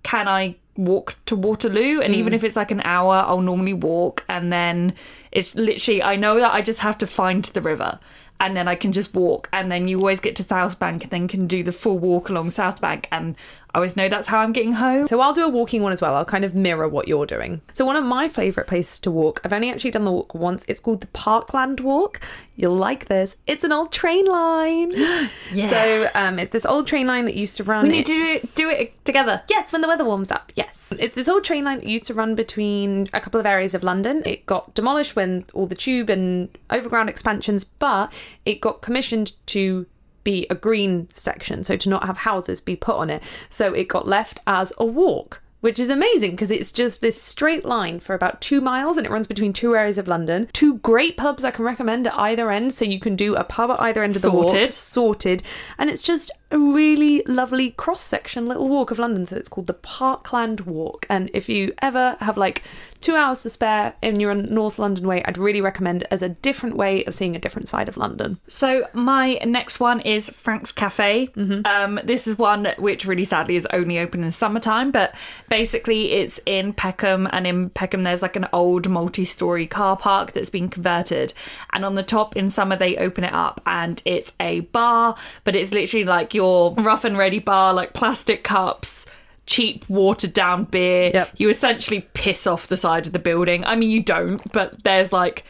[0.05, 2.01] can I walk to Waterloo?
[2.01, 2.37] And even mm.
[2.37, 4.24] if it's like an hour, I'll normally walk.
[4.28, 4.95] And then
[5.32, 7.99] it's literally, I know that I just have to find the river
[8.41, 9.49] and then I can just walk.
[9.53, 12.28] And then you always get to South Bank and then can do the full walk
[12.28, 13.09] along South Bank.
[13.11, 13.37] And
[13.74, 15.08] I always know that's how I'm getting home.
[15.08, 16.14] So I'll do a walking one as well.
[16.14, 17.60] I'll kind of mirror what you're doing.
[17.72, 20.64] So one of my favourite places to walk, I've only actually done the walk once.
[20.68, 22.20] It's called the Parkland Walk.
[22.54, 23.34] You'll like this.
[23.48, 24.94] It's an old train line.
[25.52, 25.70] Yeah.
[25.70, 27.84] So um, it's this old train line that used to run.
[27.84, 29.42] we need to do it, do it together.
[29.48, 30.50] Yes, when the weather warms up.
[30.56, 30.88] Yes.
[30.98, 33.84] It's this old train line that used to run between a couple of areas of
[33.84, 34.22] London.
[34.26, 38.12] It got demolished when all the tube and overground expansions, but
[38.44, 39.86] it got commissioned to
[40.24, 43.22] be a green section, so to not have houses be put on it.
[43.50, 45.40] So it got left as a walk.
[45.64, 49.10] which is amazing because it's just this straight line for about two miles and it
[49.10, 50.46] runs between two areas of London.
[50.52, 52.74] Two great pubs I can recommend at either end.
[52.74, 54.50] So you can do a pub at either end of the walk.
[54.50, 54.74] Sorted.
[54.74, 55.42] Sorted.
[55.78, 59.24] And it's just a really lovely cross section little walk of London.
[59.24, 61.06] So it's called the Parkland Walk.
[61.08, 62.62] And if you ever have like
[63.05, 66.30] two hours to spare and you're in North London way, I'd really recommend as a
[66.30, 68.40] different way of seeing a different side of London.
[68.48, 71.28] So my next one is Frank's Cafe.
[71.66, 75.14] Um, this is one which really sadly is only open in summertime, but
[75.50, 80.50] basically it's in Peckham, and in Peckham there's like an old multi-story car park that's
[80.50, 81.34] been converted,
[81.74, 85.55] and on the top in summer they open it up, and it's a bar, but
[85.55, 89.05] it's literally like your rough and ready bar, like plastic cups.
[89.47, 91.11] Cheap watered down beer.
[91.12, 91.30] Yep.
[91.36, 93.64] You essentially piss off the side of the building.
[93.64, 95.45] I mean, you don't, but there's like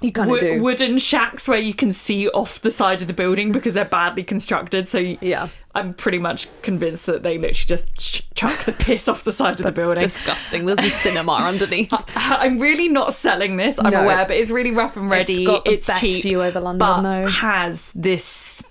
[0.00, 0.62] You kind wo- do.
[0.62, 4.22] wooden shacks where you can see off the side of the building because they're badly
[4.22, 4.88] constructed.
[4.88, 5.48] So you- Yeah.
[5.74, 9.58] I'm pretty much convinced that they literally just ch- chuck the piss off the side
[9.58, 10.02] of the building.
[10.02, 10.66] disgusting.
[10.66, 11.92] There's a cinema underneath.
[12.14, 13.78] I'm really not selling this.
[13.78, 15.44] I'm No, aware, it's- but it's really rough and ready.
[15.44, 17.28] It's got the best cheap, view over London, but though.
[17.28, 18.22] has this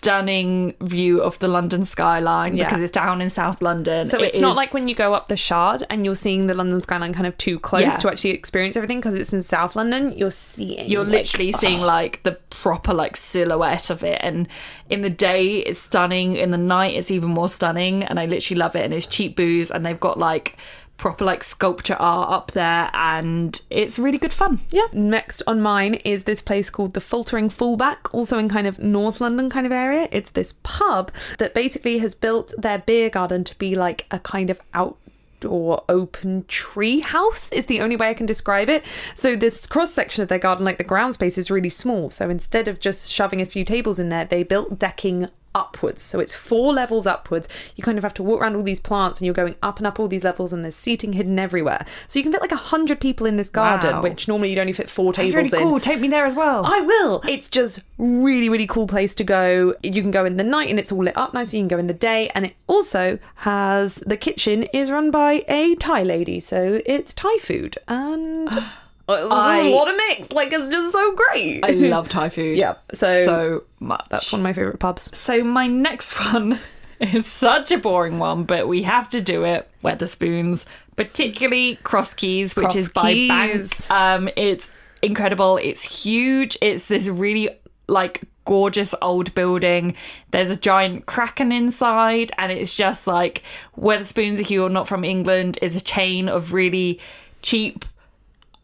[0.02, 2.66] stunning view of the London skyline Yeah.
[2.66, 4.06] because it's down in South London.
[4.06, 6.54] So It it's not like when you go up the Shard and you're seeing the
[6.54, 7.98] London skyline kind of too close Yeah.
[7.98, 10.14] to actually experience everything because it's in South London.
[10.16, 14.48] You're seeing you're like, literally seeing like the proper like silhouette of it and
[14.90, 18.60] in the day it's stunning in the night it's even more stunning and i literally
[18.60, 20.58] love it and it's cheap booze and they've got like
[20.98, 24.86] proper like sculpture art up there and it's really good fun Yeah.
[24.94, 29.20] Next on mine is this place called the Faltering Fullback, also in kind of North
[29.20, 30.08] London kind of area.
[30.12, 34.52] It's this pub that basically has built their beer garden to be like a kind
[34.52, 38.86] of outdoor open tree house is the only way I can describe it.
[39.16, 42.12] So this cross section of their garden, like the ground space is really small.
[42.12, 46.02] So instead of just shoving a few tables in there, they built decking upwards.
[46.02, 47.48] So it's four levels upwards.
[47.76, 49.88] You kind of have to walk around all these plants and you're going up and
[49.88, 51.86] up all these levels and there's seating hidden everywhere.
[52.08, 54.02] So you can fit like a hundred people in this garden, Wow.
[54.02, 55.70] which normally you'd only fit four tables it's really in.
[55.70, 57.22] cool take me there as well I will.
[57.28, 59.76] It's just really, really cool place to go.
[59.84, 61.60] You can go in the night and it's all lit up nicely.
[61.60, 65.44] You can go in the day, and it also has the kitchen is run by
[65.48, 68.50] a Thai lady, so it's Thai food and.
[69.14, 70.32] I- what a mix!
[70.32, 71.64] Like it's just so great.
[71.66, 75.16] i love thai food Yeah, so- so much That's one of my favorite pubs.
[75.18, 76.60] So my next one
[77.00, 79.68] is such a boring one, but we have to do it.
[79.84, 83.28] Wetherspoons, particularly Cross Keys, which Cross is by Keys.
[83.30, 83.92] Banks.
[83.92, 84.70] Um, it's
[85.02, 85.58] incredible.
[85.58, 86.58] It's huge.
[86.62, 87.50] It's this really
[87.88, 89.96] like gorgeous old building.
[90.30, 93.42] There's a giant kraken inside, and it's just like
[93.80, 94.40] Wetherspoons.
[94.40, 97.00] If you're not from England, is a chain of really
[97.42, 97.84] cheap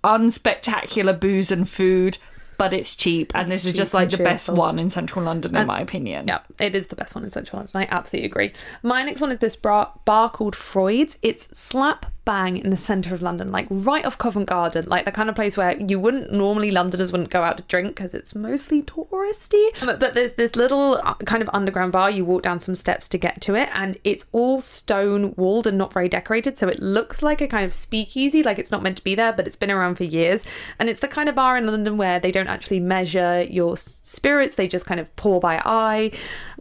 [0.04, 2.18] unspectacular booze and food,
[2.58, 3.32] but it's cheap.
[3.36, 6.28] And this is just like and the best one in central London, in my opinion.
[6.28, 7.72] Yeah, it is the best one in Central London.
[7.76, 8.54] I absolutely agree.
[8.84, 11.18] My next one is this bar, bar called Freud's.
[11.22, 15.13] It's slap bang in the centre of London, like right off Covent Garden, like the
[15.13, 18.36] kind of place where you wouldn't normally Londoners wouldn't go out to drink because it's
[18.36, 19.65] mostly touristy.
[19.86, 22.11] But, there's this little uh, kind of underground bar.
[22.11, 25.78] You walk down some steps to get to it, and it's all stone walled and
[25.78, 28.97] not very decorated, so it looks like a kind of speakeasy, like it's not meant
[28.97, 30.43] to be there, but it's been around for years.
[30.80, 34.55] And it's the kind of bar in London where they don't actually measure your spirits;
[34.55, 36.11] they just kind of pour by eye.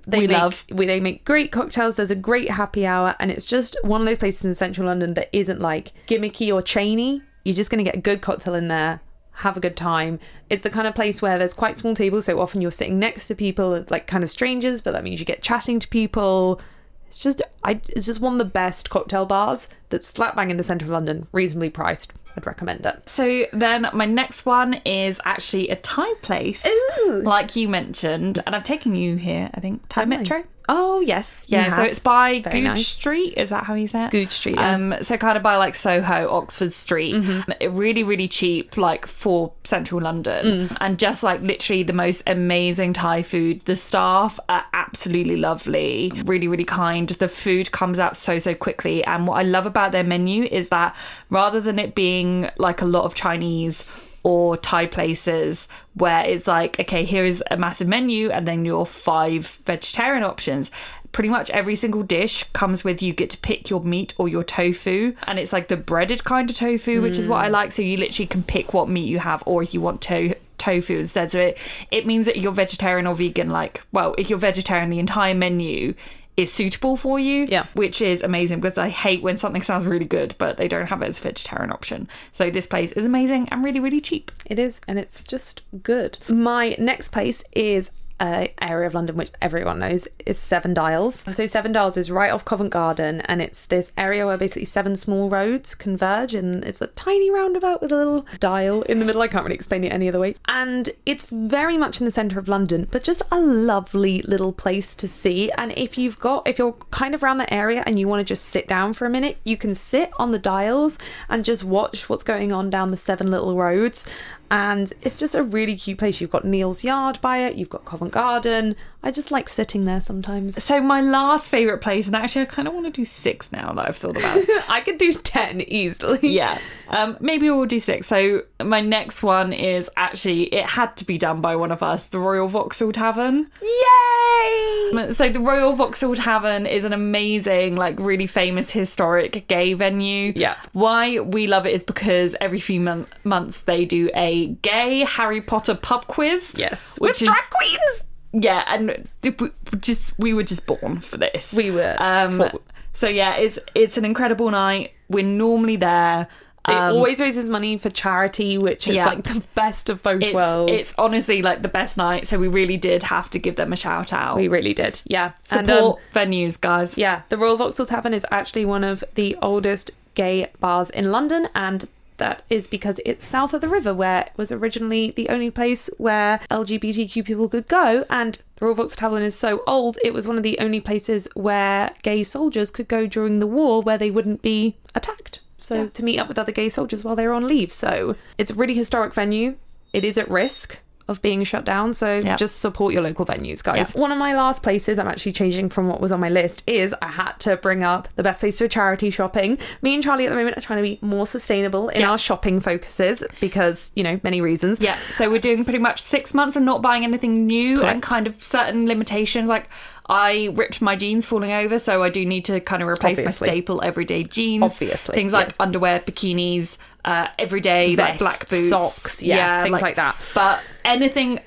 [0.06, 0.64] They We make, love.
[0.70, 1.96] we- They make great cocktails.
[1.96, 5.14] There's a great happy hour, and it's just one of those places in central London
[5.14, 7.22] that isn't like gimmicky or chainy.
[7.44, 9.00] You're just going to get a good cocktail in there,
[9.32, 10.18] have a good time.
[10.48, 13.26] It's the kind of place where there's quite small tables, so often you're sitting next
[13.28, 16.60] to people, like kind of strangers, but that means you get chatting to people.
[17.08, 20.56] It's just, I, it's just one of the best cocktail bars that's slap bang in
[20.56, 22.12] the centre of London, reasonably priced.
[22.36, 23.08] I'd recommend it.
[23.08, 27.22] So then my next one is actually a Thai place, Ooh.
[27.22, 29.50] like you mentioned, and I've taken you here.
[29.54, 30.44] I think Thai Metro.
[30.68, 32.86] Oh yes, Yeah, so it's by Very Gooch nice.
[32.88, 33.34] Street.
[33.36, 34.10] Is that how you say it?
[34.10, 34.74] Gooch Street, yeah.
[34.74, 37.14] Um, so kind of by like Soho, Oxford Street.
[37.14, 37.76] Mm-hmm.
[37.76, 40.36] Really, really cheap, like for central London,
[40.68, 40.76] Mm.
[40.80, 43.60] and just like literally the most amazing Thai food.
[43.62, 47.08] The staff are absolutely lovely, really, really kind.
[47.08, 50.68] The food comes out so so quickly, and what I love about their menu is
[50.70, 50.96] that
[51.30, 53.84] rather than it being like a lot of Chinese
[54.26, 59.60] or Thai places where it's like, okay, here's a massive menu and then your five
[59.64, 60.72] vegetarian options.
[61.12, 64.42] Pretty much every single dish comes with you get to pick your meat or your
[64.42, 67.52] tofu, and it's like the breaded kind of tofu, which is what I hmm.
[67.52, 67.70] like.
[67.70, 70.98] So you literally can pick what meat you have, or if you want to tofu
[70.98, 71.30] instead.
[71.30, 71.58] So it
[71.92, 73.48] it means that you're vegetarian or vegan.
[73.48, 75.94] Like, well, if you're vegetarian, the entire menu
[76.36, 77.66] is suitable for you Yeah.
[77.74, 81.00] which is amazing because I hate when something sounds really good but they don't have
[81.02, 82.08] it as a vegetarian option.
[82.32, 84.30] So this place is amazing and really, really cheap.
[84.44, 86.18] It is, and it's just good.
[86.28, 91.24] My next place is uh, area of London which everyone knows is Seven Dials.
[91.34, 94.96] So Seven Dials is right off Covent Garden, and it's this area where basically seven
[94.96, 99.22] small roads converge, and it's a tiny roundabout with a little dial in the middle.
[99.22, 100.34] I can't really explain it any other way.
[100.48, 104.96] And it's very much in the centre of London, but just a lovely little place
[104.96, 105.50] to see.
[105.52, 108.24] And if you've got, if you're kind of around that area and you want to
[108.24, 110.98] just sit down for a minute, you can sit on the dials
[111.28, 114.08] and just watch what's going on down the seven little roads
[114.50, 116.20] and it's just a really cute place.
[116.20, 118.76] You've got Neal's Yard by it, you've got Covent Garden.
[119.02, 120.60] I just like sitting there sometimes.
[120.62, 123.72] So my last favourite place, and actually I kind of want to do six now
[123.72, 124.38] that I've thought about.
[124.68, 126.28] I could do 10 easily.
[126.30, 128.08] yeah, um, maybe we'll do six.
[128.08, 132.06] So my next one is actually, it had to be done by one of us,
[132.06, 133.48] the Royal Vauxhall Tavern.
[133.62, 135.10] Yay!
[135.10, 140.32] So the Royal Vauxhall Tavern is an amazing, like really famous historic gay venue.
[140.34, 140.56] Yeah.
[140.72, 145.40] Why we love it is because every few mon- months they do a gay Harry
[145.40, 146.54] Potter pub quiz.
[146.56, 146.98] Yes.
[147.00, 148.02] Which With is drag queens!
[148.32, 151.54] yeah, and we just we were just born for this.
[151.54, 151.96] We were.
[151.98, 152.50] Um, we-
[152.92, 154.92] so yeah, it's it's an incredible night.
[155.08, 156.28] We're normally there.
[156.68, 159.06] It Um, always raises money for charity, which is yeah.
[159.06, 160.72] like the best of both it's, worlds.
[160.72, 163.76] it's honestly like the best night, so we really did have to give them a
[163.76, 164.36] shout out.
[164.36, 165.00] we really did.
[165.04, 165.32] Yeah.
[165.44, 165.94] Support And, um,
[166.32, 166.98] venues, guys.
[166.98, 171.48] Yeah, the Royal Vauxhall Tavern is actually one of the oldest gay bars in London,
[171.54, 175.50] and that is because it's south of the river, where it was originally the only
[175.50, 178.04] place where LGBTQ people could go.
[178.10, 181.28] And the Royal Vauxhall Tavern is so old, it was one of the only places
[181.34, 185.40] where gay soldiers could go during the war where they wouldn't be attacked.
[185.58, 185.88] So Yeah.
[185.94, 187.72] to meet up with other gay soldiers while they were on leave.
[187.72, 189.56] So it's a really historic venue.
[189.92, 190.78] It is at risk
[191.08, 191.92] of being shut down.
[191.92, 192.36] So Yeah.
[192.36, 193.92] just support your local venues, guys.
[193.94, 194.00] Yeah.
[194.00, 196.94] One of my last places, I'm actually changing from what was on my list, is
[197.00, 199.58] I had to bring up the best place for charity shopping.
[199.82, 202.10] Me and Charlie at the moment are trying to be more sustainable in Yeah.
[202.10, 204.80] our shopping focuses because, you know, many reasons.
[204.80, 207.92] Yeah, so we're doing pretty much six months of not buying anything new Correct.
[207.94, 209.48] and kind of certain limitations.
[209.48, 209.68] Like
[210.08, 213.48] I ripped my jeans falling over, so I do need to kind of replace Obviously.
[213.48, 214.62] my staple everyday jeans.
[214.62, 215.38] Obviously, things yeah.
[215.38, 220.16] like underwear, bikinis, uh, everyday like black boots, socks, yeah, things like that.
[220.34, 221.40] But anything.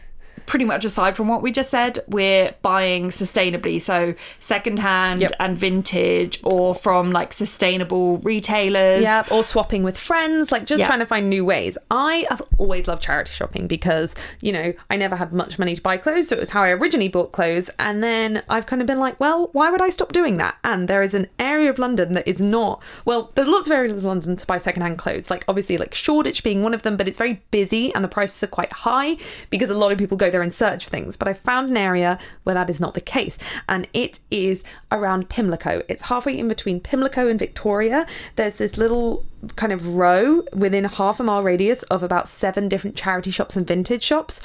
[0.49, 3.79] Pretty much aside from what we just said, we're buying sustainably.
[3.79, 5.31] So secondhand Yep.
[5.39, 9.03] and vintage, or from like sustainable retailers.
[9.03, 10.87] Yeah, or swapping with friends, like just Yeah.
[10.87, 11.77] trying to find new ways.
[11.91, 15.81] I have always loved charity shopping because, you know, I never had much money to
[15.83, 17.69] buy clothes, so it was how I originally bought clothes.
[17.77, 20.55] And then I've kind of been like, well, why would I stop doing that?
[20.63, 23.93] And there is an area of London that is not, well, there's lots of areas
[23.93, 27.07] of London to buy secondhand clothes, like obviously like Shoreditch being one of them, but
[27.07, 29.15] it's very busy and the prices are quite high
[29.51, 31.17] because a lot of people go there in search of things.
[31.17, 33.37] But I found an area where that is not the case,
[33.67, 35.83] and it is around Pimlico.
[35.87, 38.05] It's halfway in between Pimlico and Victoria.
[38.35, 39.25] There's this little
[39.55, 43.65] kind of row within half a mile radius of about seven different charity shops and
[43.65, 44.41] vintage shops.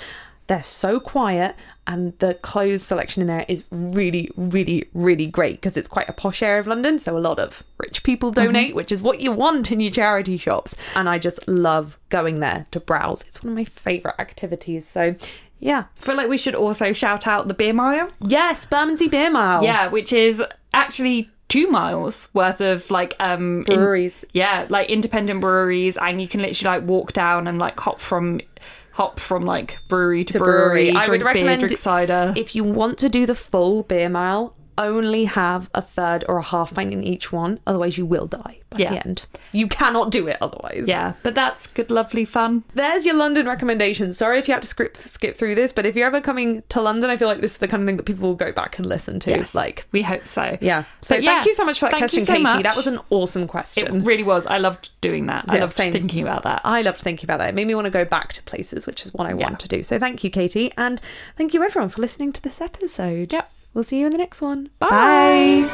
[0.46, 5.74] They're so quiet, and the clothes selection in there is really, really, really great because
[5.78, 6.98] it's quite a posh area of London.
[6.98, 8.44] So a lot of rich people mm-hmm.
[8.44, 10.76] donate, which is what you want in your charity shops.
[10.96, 13.22] And I just love going there to browse.
[13.22, 14.86] It's one of my favourite activities.
[14.86, 15.16] So,
[15.58, 15.84] yeah.
[16.00, 18.10] I feel like we should also shout out the beer mile.
[18.20, 19.62] Yes, Bermondsey Beer Mile.
[19.64, 20.42] Yeah, which is
[20.72, 24.24] actually two miles worth of like um in- Breweries.
[24.32, 28.40] yeah, like independent breweries, and you can literally like walk down and like hop from
[28.92, 30.90] hop from like brewery to, brewery.
[30.90, 32.32] I would drink recommend beer, drink cider.
[32.36, 36.42] If you want to do the full beer mile, only have a third or a
[36.42, 37.60] half pint in each one.
[37.66, 38.90] Otherwise, you will die by Yeah.
[38.90, 39.24] the end.
[39.52, 40.84] You cannot do it otherwise.
[40.86, 42.64] yeah, but that's good, lovely fun.
[42.74, 44.16] There's your London recommendations.
[44.18, 46.80] Sorry if you had to skip, skip through this, but if you're ever coming to
[46.80, 48.78] London, I feel like this is the kind of thing that people will go back
[48.78, 49.30] and listen to.
[49.30, 50.58] Yes, Like, we hope so.
[50.60, 50.84] yeah.
[51.02, 52.42] So yeah, thank you so much for that question, so Katie.
[52.42, 52.62] much.
[52.64, 53.96] That was an awesome question.
[53.98, 54.46] It really was.
[54.46, 55.44] I loved doing that.
[55.48, 55.92] I Yeah, loved same.
[55.92, 56.60] thinking about that.
[56.64, 57.50] I loved thinking about that.
[57.50, 59.36] It made me want to go back to places, which is what I Yeah.
[59.44, 59.82] want to do.
[59.84, 60.72] So thank you, Katie.
[60.76, 61.00] And
[61.38, 63.32] thank you, everyone, for listening to this episode.
[63.32, 63.50] Yep.
[63.74, 64.70] We'll see you in the next one.
[64.78, 65.68] Bye.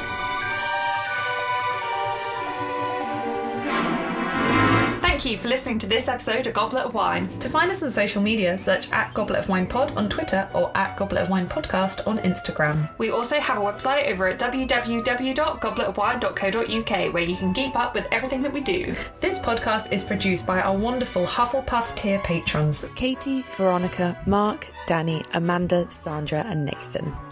[5.03, 7.29] Thank you for listening to this episode of Goblet of Wine.
[7.41, 10.75] To find us on social media, search at Goblet of Wine Pod on Twitter or
[10.75, 12.89] at Goblet of Wine Podcast on Instagram.
[12.97, 18.41] We also have a website over at www.gobletofwine.co.uk where you can keep up with everything
[18.41, 18.95] that we do.
[19.21, 25.87] This podcast is produced by our wonderful Hufflepuff tier patrons Katie, Veronica, Mark, Danny, Amanda,
[25.91, 27.15] Sandra, and Nathan.